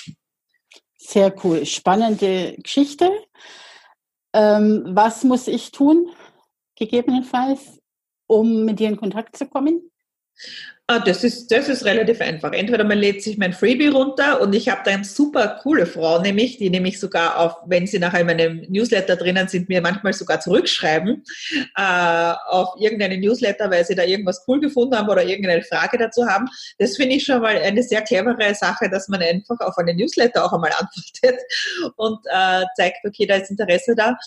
Sehr 0.98 1.34
cool. 1.44 1.66
Spannende 1.66 2.56
Geschichte. 2.58 3.12
Ähm, 4.34 4.84
was 4.86 5.24
muss 5.24 5.48
ich 5.48 5.72
tun, 5.72 6.10
gegebenenfalls, 6.80 7.80
um 8.28 8.66
mit 8.66 8.80
dir 8.80 8.88
in 8.88 8.98
Kontakt 8.98 9.38
zu 9.38 9.46
kommen? 9.48 9.92
Ah, 10.92 10.98
das 10.98 11.24
ist, 11.24 11.52
das 11.52 11.70
ist 11.70 11.86
relativ 11.86 12.20
einfach. 12.20 12.52
Entweder 12.52 12.84
man 12.84 12.98
lädt 12.98 13.22
sich 13.22 13.38
mein 13.38 13.54
Freebie 13.54 13.90
runter 13.90 14.42
und 14.42 14.56
ich 14.56 14.70
habe 14.70 14.82
da 14.84 14.90
eine 14.90 15.04
super 15.04 15.60
coole 15.62 15.86
Frau, 15.86 16.20
nämlich, 16.20 16.58
die 16.58 16.72
nämlich 16.72 17.00
sogar 17.00 17.38
auf, 17.38 17.58
wenn 17.68 17.86
sie 17.86 18.00
nachher 18.00 18.22
in 18.22 18.26
meinem 18.26 18.66
Newsletter 18.70 19.16
drinnen 19.16 19.48
sind, 19.48 19.70
mir 19.70 19.82
manchmal 19.82 20.14
sogar 20.14 20.40
zurückschreiben 20.40 21.24
äh, 21.78 22.34
auf 22.48 22.70
irgendeine 22.80 23.20
Newsletter, 23.20 23.70
weil 23.70 23.86
sie 23.86 23.94
da 23.94 24.04
irgendwas 24.04 24.44
cool 24.48 24.60
gefunden 24.60 24.98
haben 24.98 25.10
oder 25.10 25.24
irgendeine 25.24 25.62
Frage 25.62 26.00
dazu 26.00 26.26
haben. 26.26 26.48
Das 26.80 26.96
finde 26.96 27.18
ich 27.18 27.24
schon 27.24 27.42
mal 27.42 27.56
eine 27.56 27.84
sehr 27.84 28.02
clevere 28.02 28.56
Sache, 28.56 28.90
dass 28.90 29.10
man 29.10 29.22
einfach 29.22 29.60
auf 29.60 29.78
eine 29.78 29.94
Newsletter 29.94 30.44
auch 30.44 30.54
einmal 30.54 30.72
antwortet 30.80 31.40
und 31.98 32.18
äh, 32.32 32.66
zeigt, 32.76 33.06
okay, 33.06 33.28
da 33.28 33.36
ist 33.36 33.52
Interesse 33.52 33.94
da. 33.96 34.18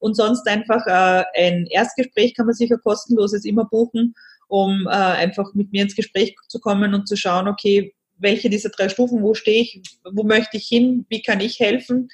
Und 0.00 0.16
sonst 0.16 0.48
einfach 0.48 0.84
äh, 0.86 1.24
ein 1.36 1.66
Erstgespräch 1.66 2.34
kann 2.34 2.46
man 2.46 2.54
sicher 2.54 2.78
kostenloses 2.78 3.44
immer 3.44 3.64
buchen 3.64 4.14
um 4.50 4.88
äh, 4.88 4.90
einfach 4.90 5.54
mit 5.54 5.70
mir 5.72 5.82
ins 5.82 5.94
Gespräch 5.94 6.34
zu 6.48 6.58
kommen 6.58 6.92
und 6.92 7.06
zu 7.06 7.16
schauen, 7.16 7.46
okay, 7.46 7.94
welche 8.18 8.50
dieser 8.50 8.70
drei 8.70 8.88
Stufen, 8.88 9.22
wo 9.22 9.32
stehe 9.32 9.62
ich, 9.62 9.80
wo 10.12 10.24
möchte 10.24 10.56
ich 10.56 10.66
hin, 10.66 11.06
wie 11.08 11.22
kann 11.22 11.40
ich 11.40 11.60
helfen, 11.60 12.08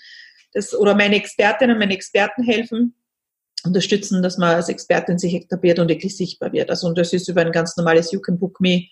das, 0.53 0.75
oder 0.75 0.94
meine 0.94 1.16
Expertinnen, 1.16 1.79
meine 1.79 1.94
Experten 1.94 2.42
helfen, 2.44 2.94
unterstützen, 3.64 4.22
dass 4.22 4.37
man 4.37 4.55
als 4.55 4.68
Expertin 4.68 5.18
sich 5.18 5.35
etabliert 5.35 5.79
und 5.79 5.88
wirklich 5.88 6.16
sichtbar 6.16 6.53
wird. 6.53 6.68
Also 6.68 6.87
und 6.87 6.99
das 6.99 7.12
ist 7.14 7.29
über 7.29 7.40
ein 7.40 7.53
ganz 7.53 7.77
normales 7.77 8.12
You 8.12 8.20
Can 8.20 8.38
Book 8.38 8.61
Me, 8.61 8.85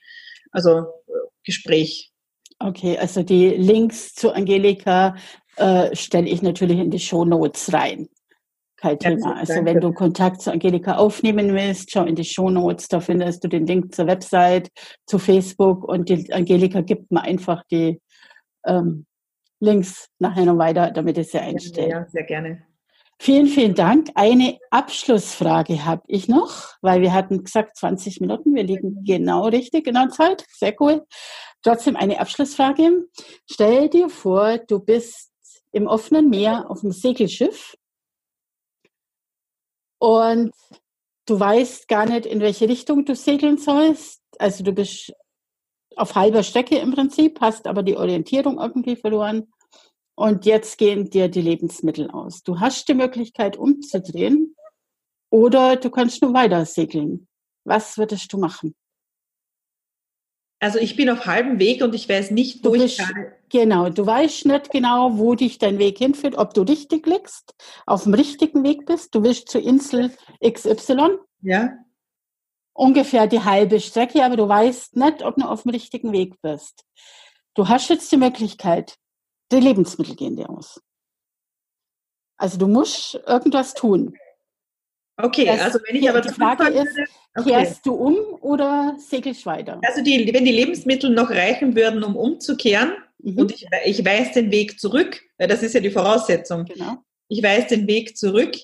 also 0.51 0.79
äh, 0.79 1.13
Gespräch. 1.45 2.11
Okay, 2.59 2.97
also 2.97 3.23
die 3.23 3.51
Links 3.51 4.15
zu 4.15 4.33
Angelika 4.33 5.17
äh, 5.57 5.95
stelle 5.95 6.29
ich 6.29 6.41
natürlich 6.41 6.79
in 6.79 6.91
die 6.91 6.99
Show 6.99 7.27
Notes 7.27 7.73
rein 7.75 8.09
kein 8.77 8.99
Thema. 8.99 9.37
Also 9.37 9.65
wenn 9.65 9.81
du 9.81 9.93
Kontakt 9.93 10.43
zu 10.43 10.53
Angelika 10.53 10.97
aufnehmen 10.97 11.55
willst, 11.55 11.91
schau 11.91 12.05
in 12.05 12.15
die 12.15 12.25
Show 12.25 12.51
Notes, 12.51 12.89
da 12.89 13.01
findest 13.01 13.45
du 13.45 13.49
den 13.49 13.67
Link 13.67 13.95
zur 13.95 14.07
Website, 14.07 14.71
zu 15.07 15.19
Facebook 15.19 15.85
und 15.85 16.09
die 16.09 16.33
Angelika 16.33 16.81
gibt 16.81 17.11
mir 17.11 17.23
einfach 17.23 17.63
die 17.71 18.01
ähm, 18.67 19.07
Links 19.61 20.09
nachher 20.19 20.45
noch 20.45 20.59
weiter, 20.59 20.91
damit 20.91 21.19
ich 21.19 21.31
sie 21.31 21.39
einstelle. 21.39 21.89
Ja, 21.89 22.07
sehr 22.07 22.25
gerne. 22.25 22.63
Vielen, 23.19 23.47
vielen 23.47 23.75
Dank. 23.75 24.11
Eine 24.17 24.59
Abschlussfrage 24.71 25.85
habe 25.85 26.03
ich 26.09 26.29
noch, 26.29 26.75
weil 26.83 27.01
wir 27.01 27.13
hatten 27.13 27.45
gesagt 27.45 27.77
20 27.77 28.21
Minuten. 28.21 28.55
Wir 28.55 28.65
liegen 28.65 29.05
genau 29.05 29.47
richtig 29.47 29.87
in 29.87 29.95
der 29.95 30.09
Zeit. 30.09 30.45
Sehr 30.51 30.75
cool. 30.81 31.07
Trotzdem 31.63 31.97
eine 31.97 32.21
Abschlussfrage. 32.21 33.07
Stell 33.51 33.89
dir 33.89 34.11
vor, 34.11 34.59
du 34.59 34.81
bist 34.81 35.31
im 35.73 35.87
offenen 35.87 36.29
Meer 36.29 36.71
auf 36.71 36.81
dem 36.81 36.91
Segelschiff 36.91 37.75
und 40.05 40.53
du 41.25 41.41
weißt 41.41 41.89
gar 41.89 42.05
nicht, 42.05 42.27
in 42.27 42.41
welche 42.41 42.69
Richtung 42.69 43.07
du 43.07 43.15
segeln 43.15 43.57
sollst. 43.57 44.21
Also 44.39 44.63
du 44.63 44.73
bist 44.73 45.15
auf 45.97 46.15
halber 46.15 46.43
Strecke 46.43 46.77
im 46.77 46.93
Prinzip, 46.93 47.41
hast 47.41 47.67
aber 47.67 47.83
die 47.83 47.97
Orientierung 47.97 48.59
irgendwie 48.59 48.97
verloren. 48.97 49.51
Und 50.15 50.45
jetzt 50.45 50.77
gehen 50.77 51.09
dir 51.09 51.29
die 51.29 51.41
Lebensmittel 51.41 52.11
aus. 52.11 52.43
Du 52.43 52.61
hast 52.61 52.87
die 52.87 52.95
Möglichkeit 52.95 53.57
umzudrehen 53.57 54.55
oder 55.31 55.77
du 55.77 55.89
kannst 55.89 56.21
nur 56.21 56.35
weiter 56.35 56.67
segeln. 56.67 57.27
Was 57.65 57.97
würdest 57.97 58.31
du 58.31 58.37
machen? 58.37 58.75
Also 60.65 60.79
ich 60.79 60.97
bin 60.97 61.11
auf 61.11 61.27
halbem 61.27 61.59
Weg 61.59 61.83
und 61.83 61.95
ich 61.95 62.09
weiß 62.09 62.31
nicht, 62.31 62.65
wo 62.65 62.71
du 62.71 62.81
bist, 62.81 62.99
ich 62.99 63.07
kann. 63.07 63.27
Genau, 63.51 63.91
du 63.91 64.07
weißt 64.07 64.47
nicht 64.47 64.71
genau, 64.71 65.19
wo 65.19 65.35
dich 65.35 65.59
dein 65.59 65.79
Weg 65.79 65.99
hinführt, 65.99 66.39
ob 66.39 66.55
du 66.55 66.63
richtig 66.63 67.07
liegst, 67.07 67.55
auf 67.85 68.05
dem 68.05 68.15
richtigen 68.15 68.65
Weg 68.65 68.87
bist. 68.87 69.15
Du 69.15 69.23
willst 69.23 69.51
zur 69.51 69.61
Insel 69.61 70.11
XY. 70.43 71.19
Ja. 71.43 71.77
Ungefähr 72.73 73.27
die 73.27 73.45
halbe 73.45 73.79
Strecke, 73.79 74.25
aber 74.25 74.39
du 74.39 74.49
weißt 74.49 74.97
nicht, 74.97 75.23
ob 75.23 75.37
du 75.37 75.47
auf 75.47 75.65
dem 75.65 75.73
richtigen 75.73 76.13
Weg 76.13 76.41
bist. 76.41 76.87
Du 77.53 77.69
hast 77.69 77.91
jetzt 77.91 78.11
die 78.11 78.17
Möglichkeit, 78.17 78.97
die 79.53 79.61
Lebensmittel 79.61 80.17
gehen 80.17 80.37
dir 80.37 80.49
aus. 80.49 80.81
Also 82.39 82.57
du 82.57 82.69
musst 82.69 83.21
irgendwas 83.27 83.75
tun. 83.75 84.17
Okay, 85.17 85.47
das, 85.47 85.61
also 85.61 85.79
wenn 85.87 85.97
ich 85.97 86.09
aber 86.09 86.21
die 86.21 86.31
Frage 86.31 86.65
ist, 86.69 86.99
okay. 87.37 87.51
kehrst 87.51 87.87
du 87.87 87.95
um 87.95 88.17
oder 88.41 88.97
segelst 88.99 89.47
weiter? 89.47 89.81
Also 89.87 90.03
die, 90.03 90.33
wenn 90.33 90.45
die 90.45 90.53
Lebensmittel 90.53 91.11
noch 91.11 91.31
reichen 91.31 91.77
würden, 91.77 92.03
um 92.03 92.17
umzukehren 92.17 92.95
mhm. 93.23 93.39
und 93.39 93.53
ich, 93.53 93.67
ich 93.85 94.05
weiß 94.05 94.33
den 94.33 94.51
Weg 94.51 94.81
zurück, 94.81 95.21
weil 95.39 95.49
das 95.49 95.63
ist 95.63 95.75
ja 95.75 95.81
die 95.81 95.91
Voraussetzung. 95.91 96.65
Genau. 96.65 96.97
Ich 97.29 97.43
weiß 97.43 97.69
den 97.69 97.87
Weg 97.87 98.17
zurück 98.17 98.57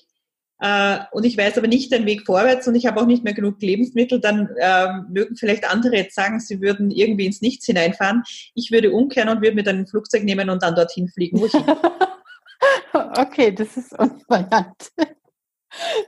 äh, 0.59 0.99
und 1.11 1.25
ich 1.25 1.37
weiß 1.37 1.57
aber 1.57 1.67
nicht 1.67 1.91
den 1.91 2.05
Weg 2.05 2.25
vorwärts 2.25 2.67
und 2.67 2.75
ich 2.75 2.85
habe 2.85 2.99
auch 2.99 3.07
nicht 3.07 3.23
mehr 3.23 3.33
genug 3.33 3.61
Lebensmittel, 3.61 4.19
dann 4.19 4.49
äh, 4.57 4.87
mögen 5.09 5.37
vielleicht 5.37 5.69
andere 5.69 5.95
jetzt 5.95 6.15
sagen, 6.15 6.41
sie 6.41 6.59
würden 6.59 6.91
irgendwie 6.91 7.27
ins 7.27 7.41
Nichts 7.41 7.65
hineinfahren. 7.65 8.23
Ich 8.55 8.71
würde 8.71 8.91
umkehren 8.91 9.29
und 9.29 9.41
würde 9.41 9.55
mir 9.55 9.63
dann 9.63 9.79
ein 9.79 9.87
Flugzeug 9.87 10.25
nehmen 10.25 10.49
und 10.49 10.61
dann 10.63 10.75
dorthin 10.75 11.07
fliegen, 11.07 11.39
wo 11.39 11.45
ich 11.45 11.53
okay, 12.93 13.53
das 13.53 13.77
ist 13.77 13.97
eine 13.97 14.19
Variante. 14.27 14.89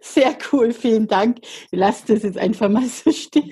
Sehr 0.01 0.37
cool, 0.51 0.73
vielen 0.73 1.07
Dank. 1.07 1.39
Lass 1.71 2.05
das 2.05 2.23
jetzt 2.23 2.37
einfach 2.37 2.69
mal 2.69 2.85
so 2.85 3.11
stehen. 3.11 3.49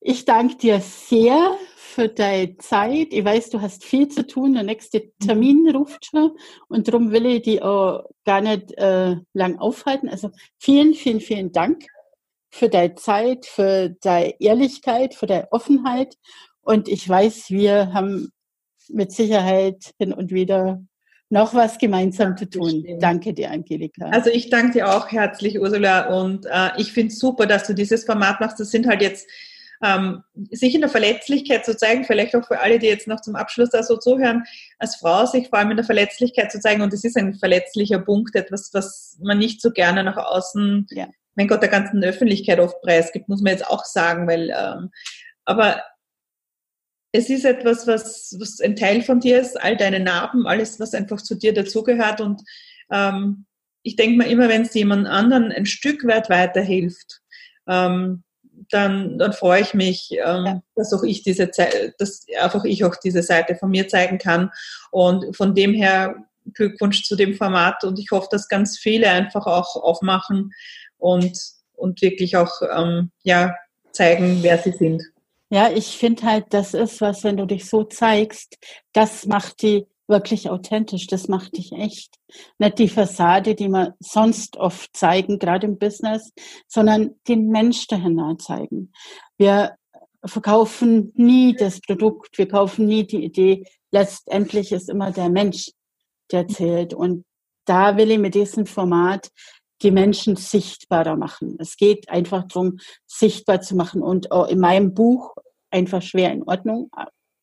Ich 0.00 0.24
danke 0.24 0.56
dir 0.56 0.80
sehr 0.80 1.58
für 1.98 2.08
deine 2.08 2.56
Zeit. 2.58 3.08
Ich 3.10 3.24
weiß, 3.24 3.50
du 3.50 3.60
hast 3.60 3.84
viel 3.84 4.08
zu 4.08 4.26
tun. 4.26 4.54
Der 4.54 4.62
nächste 4.62 5.10
Termin 5.18 5.68
ruft 5.74 6.06
schon 6.06 6.36
und 6.68 6.86
darum 6.86 7.10
will 7.10 7.26
ich 7.26 7.42
die 7.42 7.62
auch 7.62 8.04
gar 8.24 8.40
nicht 8.40 8.72
äh, 8.78 9.16
lang 9.32 9.58
aufhalten. 9.58 10.08
Also 10.08 10.30
vielen, 10.58 10.94
vielen, 10.94 11.20
vielen 11.20 11.50
Dank 11.50 11.86
für 12.50 12.68
deine 12.68 12.94
Zeit, 12.94 13.46
für 13.46 13.90
deine 14.00 14.40
Ehrlichkeit, 14.40 15.14
für 15.14 15.26
deine 15.26 15.50
Offenheit. 15.50 16.14
Und 16.60 16.88
ich 16.88 17.08
weiß, 17.08 17.50
wir 17.50 17.92
haben 17.92 18.30
mit 18.88 19.12
Sicherheit 19.12 19.92
hin 19.98 20.12
und 20.12 20.30
wieder 20.30 20.82
noch 21.30 21.54
was 21.54 21.78
gemeinsam 21.78 22.36
zu 22.36 22.48
tun. 22.48 22.84
Danke 23.00 23.34
dir, 23.34 23.50
Angelika. 23.50 24.06
Also 24.06 24.30
ich 24.30 24.48
danke 24.48 24.72
dir 24.72 24.88
auch 24.88 25.10
herzlich, 25.10 25.60
Ursula. 25.60 26.08
Und 26.08 26.46
äh, 26.46 26.70
ich 26.78 26.92
finde 26.92 27.12
es 27.12 27.18
super, 27.18 27.46
dass 27.46 27.66
du 27.66 27.74
dieses 27.74 28.04
Format 28.04 28.40
machst. 28.40 28.58
Das 28.58 28.70
sind 28.70 28.86
halt 28.86 29.02
jetzt 29.02 29.28
ähm, 29.82 30.24
sich 30.50 30.74
in 30.74 30.80
der 30.80 30.90
Verletzlichkeit 30.90 31.64
zu 31.64 31.76
zeigen, 31.76 32.04
vielleicht 32.04 32.34
auch 32.34 32.46
für 32.46 32.60
alle, 32.60 32.78
die 32.78 32.86
jetzt 32.86 33.06
noch 33.06 33.20
zum 33.20 33.36
Abschluss 33.36 33.70
da 33.70 33.82
so 33.82 33.96
zuhören, 33.96 34.44
als 34.78 34.96
Frau 34.96 35.26
sich 35.26 35.48
vor 35.48 35.58
allem 35.58 35.70
in 35.70 35.76
der 35.76 35.86
Verletzlichkeit 35.86 36.50
zu 36.50 36.60
zeigen. 36.60 36.82
Und 36.82 36.92
es 36.92 37.04
ist 37.04 37.16
ein 37.16 37.34
verletzlicher 37.34 37.98
Punkt, 37.98 38.34
etwas, 38.34 38.70
was 38.72 39.18
man 39.20 39.38
nicht 39.38 39.60
so 39.60 39.70
gerne 39.70 40.02
nach 40.02 40.16
außen, 40.16 40.86
ja. 40.90 41.08
mein 41.34 41.48
Gott, 41.48 41.62
der 41.62 41.68
ganzen 41.68 42.02
Öffentlichkeit 42.02 42.58
oft 42.58 42.80
preisgibt, 42.80 43.28
muss 43.28 43.42
man 43.42 43.52
jetzt 43.52 43.66
auch 43.66 43.84
sagen, 43.84 44.26
weil, 44.26 44.50
ähm, 44.50 44.90
aber 45.44 45.82
es 47.18 47.28
ist 47.30 47.44
etwas, 47.44 47.86
was, 47.88 48.36
was 48.38 48.60
ein 48.60 48.76
Teil 48.76 49.02
von 49.02 49.18
dir 49.18 49.40
ist, 49.40 49.60
all 49.60 49.76
deine 49.76 49.98
Narben, 49.98 50.46
alles, 50.46 50.78
was 50.78 50.94
einfach 50.94 51.20
zu 51.20 51.34
dir 51.34 51.52
dazugehört. 51.52 52.20
Und 52.20 52.42
ähm, 52.92 53.44
ich 53.82 53.96
denke 53.96 54.18
mal 54.18 54.30
immer, 54.30 54.48
wenn 54.48 54.62
es 54.62 54.74
jemand 54.74 55.08
anderen 55.08 55.50
ein 55.50 55.66
Stück 55.66 56.06
weit 56.06 56.30
weiterhilft, 56.30 57.20
ähm, 57.66 58.22
dann, 58.70 59.18
dann 59.18 59.32
freue 59.32 59.62
ich 59.62 59.74
mich, 59.74 60.10
ähm, 60.12 60.44
ja. 60.46 60.62
dass 60.76 60.92
auch 60.92 61.02
ich 61.02 61.24
diese 61.24 61.50
Zeit, 61.50 61.94
dass 61.98 62.24
einfach 62.40 62.64
ich 62.64 62.84
auch 62.84 62.94
diese 62.96 63.22
Seite 63.22 63.56
von 63.56 63.70
mir 63.70 63.88
zeigen 63.88 64.18
kann. 64.18 64.50
Und 64.92 65.36
von 65.36 65.54
dem 65.56 65.74
her 65.74 66.14
Glückwunsch 66.54 67.02
zu 67.02 67.16
dem 67.16 67.34
Format 67.34 67.82
und 67.84 67.98
ich 67.98 68.10
hoffe, 68.12 68.28
dass 68.30 68.48
ganz 68.48 68.78
viele 68.78 69.10
einfach 69.10 69.46
auch 69.46 69.74
aufmachen 69.76 70.52
und, 70.98 71.36
und 71.74 72.00
wirklich 72.00 72.36
auch 72.36 72.62
ähm, 72.74 73.10
ja, 73.22 73.54
zeigen, 73.90 74.38
wer 74.42 74.58
sie 74.58 74.72
sind. 74.72 75.02
Ja, 75.50 75.70
ich 75.70 75.96
finde 75.96 76.24
halt, 76.24 76.46
das 76.50 76.74
ist 76.74 77.00
was, 77.00 77.24
wenn 77.24 77.38
du 77.38 77.46
dich 77.46 77.68
so 77.68 77.84
zeigst, 77.84 78.58
das 78.92 79.26
macht 79.26 79.62
die 79.62 79.86
wirklich 80.06 80.50
authentisch, 80.50 81.06
das 81.06 81.28
macht 81.28 81.56
dich 81.56 81.72
echt. 81.72 82.16
Nicht 82.58 82.78
die 82.78 82.88
Fassade, 82.88 83.54
die 83.54 83.68
wir 83.68 83.94
sonst 84.00 84.56
oft 84.56 84.96
zeigen, 84.96 85.38
gerade 85.38 85.66
im 85.66 85.78
Business, 85.78 86.32
sondern 86.66 87.14
den 87.28 87.48
Mensch 87.48 87.86
dahinter 87.86 88.36
zeigen. 88.38 88.92
Wir 89.36 89.76
verkaufen 90.24 91.12
nie 91.14 91.54
das 91.54 91.80
Produkt, 91.80 92.38
wir 92.38 92.48
kaufen 92.48 92.86
nie 92.86 93.06
die 93.06 93.24
Idee. 93.24 93.64
Letztendlich 93.90 94.72
ist 94.72 94.88
immer 94.90 95.12
der 95.12 95.28
Mensch, 95.28 95.70
der 96.30 96.48
zählt. 96.48 96.94
Und 96.94 97.24
da 97.64 97.96
will 97.96 98.10
ich 98.10 98.18
mit 98.18 98.34
diesem 98.34 98.66
Format 98.66 99.30
die 99.82 99.90
Menschen 99.90 100.36
sichtbarer 100.36 101.16
machen. 101.16 101.56
Es 101.58 101.76
geht 101.76 102.08
einfach 102.08 102.46
darum, 102.48 102.78
sichtbar 103.06 103.60
zu 103.60 103.76
machen. 103.76 104.02
Und 104.02 104.28
in 104.48 104.58
meinem 104.58 104.94
Buch 104.94 105.34
einfach 105.70 106.02
schwer 106.02 106.32
in 106.32 106.42
Ordnung. 106.42 106.90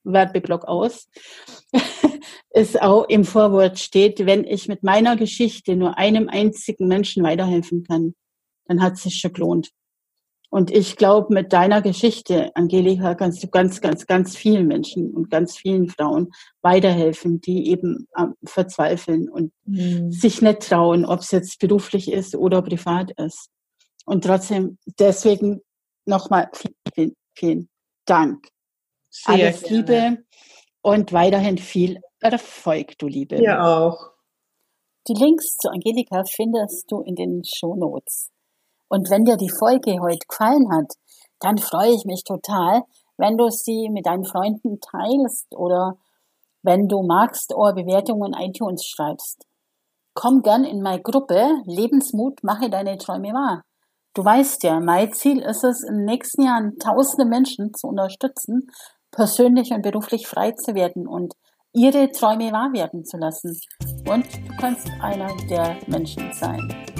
Werbeblock 0.06 0.65
aus, 0.65 1.10
es 2.50 2.76
auch 2.78 3.06
im 3.10 3.26
Vorwort 3.26 3.80
steht, 3.80 4.26
wenn 4.26 4.43
ich 4.43 4.67
mit 4.67 4.84
meiner 4.84 5.15
Geschichte 5.15 5.76
nur 5.76 5.98
einem 5.98 6.30
einzigen 6.30 6.88
Menschen 6.88 7.24
weiterhelfen 7.24 7.84
kann, 7.84 8.13
dann 8.67 8.82
hat 8.82 8.93
es 8.93 9.04
sich 9.04 9.15
schon 9.15 9.34
gelohnt. 9.34 9.71
Und 10.49 10.71
ich 10.71 10.95
glaube, 10.95 11.34
mit 11.34 11.53
deiner 11.53 11.81
Geschichte, 11.81 12.55
Angelika, 12.55 13.15
kannst 13.15 13.43
du 13.43 13.47
ganz, 13.47 13.81
ganz, 13.81 14.05
ganz 14.05 14.36
vielen 14.36 14.67
Menschen 14.67 15.13
und 15.13 15.29
ganz 15.29 15.58
vielen 15.58 15.89
Frauen 15.89 16.31
weiterhelfen, 16.62 17.41
die 17.41 17.69
eben 17.69 18.08
äh, 18.15 18.27
verzweifeln 18.45 19.29
und 19.29 19.51
mhm. 19.65 20.12
sich 20.12 20.41
nicht 20.41 20.62
trauen, 20.62 21.05
ob 21.05 21.19
es 21.19 21.31
jetzt 21.31 21.60
beruflich 21.60 22.12
ist 22.12 22.36
oder 22.36 22.62
privat 22.62 23.12
ist. 23.17 23.49
Und 24.05 24.23
trotzdem, 24.23 24.77
deswegen 24.99 25.62
nochmal 26.05 26.49
vielen, 26.93 27.15
vielen 27.36 27.69
Dank. 28.05 28.47
Sehr 29.10 29.36
Alles 29.36 29.63
gerne. 29.63 29.77
Liebe 29.77 30.23
und 30.81 31.13
weiterhin 31.13 31.58
viel 31.58 31.99
Erfolg, 32.19 32.97
du 32.97 33.08
Liebe. 33.08 33.41
Ja 33.41 33.77
auch. 33.77 34.12
Die 35.08 35.13
Links 35.13 35.58
zu 35.58 35.69
Angelika 35.69 36.23
findest 36.25 36.91
du 36.91 37.01
in 37.01 37.15
den 37.15 37.43
Show 37.43 37.75
Notes. 37.75 38.31
Und 38.95 39.10
wenn 39.10 39.25
dir 39.25 39.36
die 39.36 39.49
Folge 39.49 39.99
heute 39.99 40.25
gefallen 40.25 40.71
hat, 40.71 40.93
dann 41.41 41.58
freue 41.58 41.91
ich 41.91 42.05
mich 42.05 42.23
total, 42.23 42.84
wenn 43.17 43.36
du 43.36 43.49
sie 43.49 43.89
mit 43.89 44.05
deinen 44.05 44.23
Freunden 44.23 44.79
teilst 44.79 45.53
oder 45.53 45.97
wenn 46.63 46.88
du 46.88 47.03
magst, 47.03 47.53
oder 47.53 47.73
Bewertungen 47.73 48.34
in 48.34 48.49
iTunes 48.49 48.86
schreibst. 48.86 49.45
Komm 50.13 50.43
gern 50.43 50.63
in 50.63 50.81
meine 50.81 51.01
Gruppe 51.01 51.45
Lebensmut, 51.65 52.41
mache 52.41 52.69
deine 52.69 52.97
Träume 52.97 53.34
wahr. 53.34 53.63
Du 54.13 54.23
weißt 54.23 54.63
ja, 54.63 54.79
mein 54.79 55.12
Ziel 55.12 55.41
ist 55.41 55.65
es, 55.65 55.84
in 55.84 55.97
den 55.97 56.05
nächsten 56.05 56.43
Jahren 56.43 56.79
tausende 56.79 57.25
Menschen 57.25 57.73
zu 57.73 57.88
unterstützen, 57.88 58.69
persönlich 59.12 59.71
und 59.71 59.81
beruflich 59.81 60.25
frei 60.25 60.53
zu 60.53 60.73
werden 60.73 61.05
und 61.05 61.34
ihre 61.73 62.12
Träume 62.12 62.53
wahr 62.53 62.71
werden 62.71 63.03
zu 63.03 63.17
lassen. 63.17 63.60
Und 64.08 64.25
du 64.25 64.55
kannst 64.58 64.88
einer 65.01 65.36
der 65.49 65.75
Menschen 65.88 66.31
sein. 66.31 66.94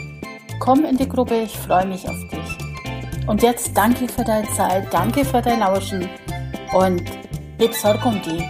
Komm 0.60 0.86
in 0.86 0.98
die 0.98 1.08
Gruppe, 1.08 1.42
ich 1.42 1.58
freue 1.58 1.86
mich 1.86 2.08
auf 2.08 2.18
dich. 2.30 3.28
Und 3.28 3.42
jetzt 3.42 3.76
danke 3.76 4.08
für 4.08 4.24
deine 4.24 4.48
Zeit, 4.54 4.94
danke 4.94 5.26
für 5.26 5.42
dein 5.42 5.60
Lauschen 5.60 6.08
und 6.74 7.04
heb 7.60 7.74
Sorge 7.74 8.08
um 8.08 8.22
die, 8.22 8.44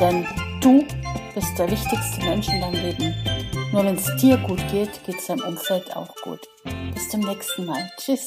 denn 0.00 0.26
du 0.60 0.84
bist 1.34 1.58
der 1.58 1.70
wichtigste 1.70 2.24
Mensch 2.24 2.48
in 2.48 2.60
deinem 2.60 2.82
Leben. 2.82 3.14
Nur 3.72 3.84
wenn 3.84 3.94
es 3.94 4.16
dir 4.16 4.36
gut 4.38 4.60
geht, 4.70 5.04
geht 5.04 5.18
es 5.18 5.26
deinem 5.26 5.44
Umfeld 5.44 5.94
auch 5.96 6.14
gut. 6.22 6.40
Bis 6.94 7.08
zum 7.10 7.20
nächsten 7.20 7.66
Mal. 7.66 7.88
Tschüss. 7.98 8.26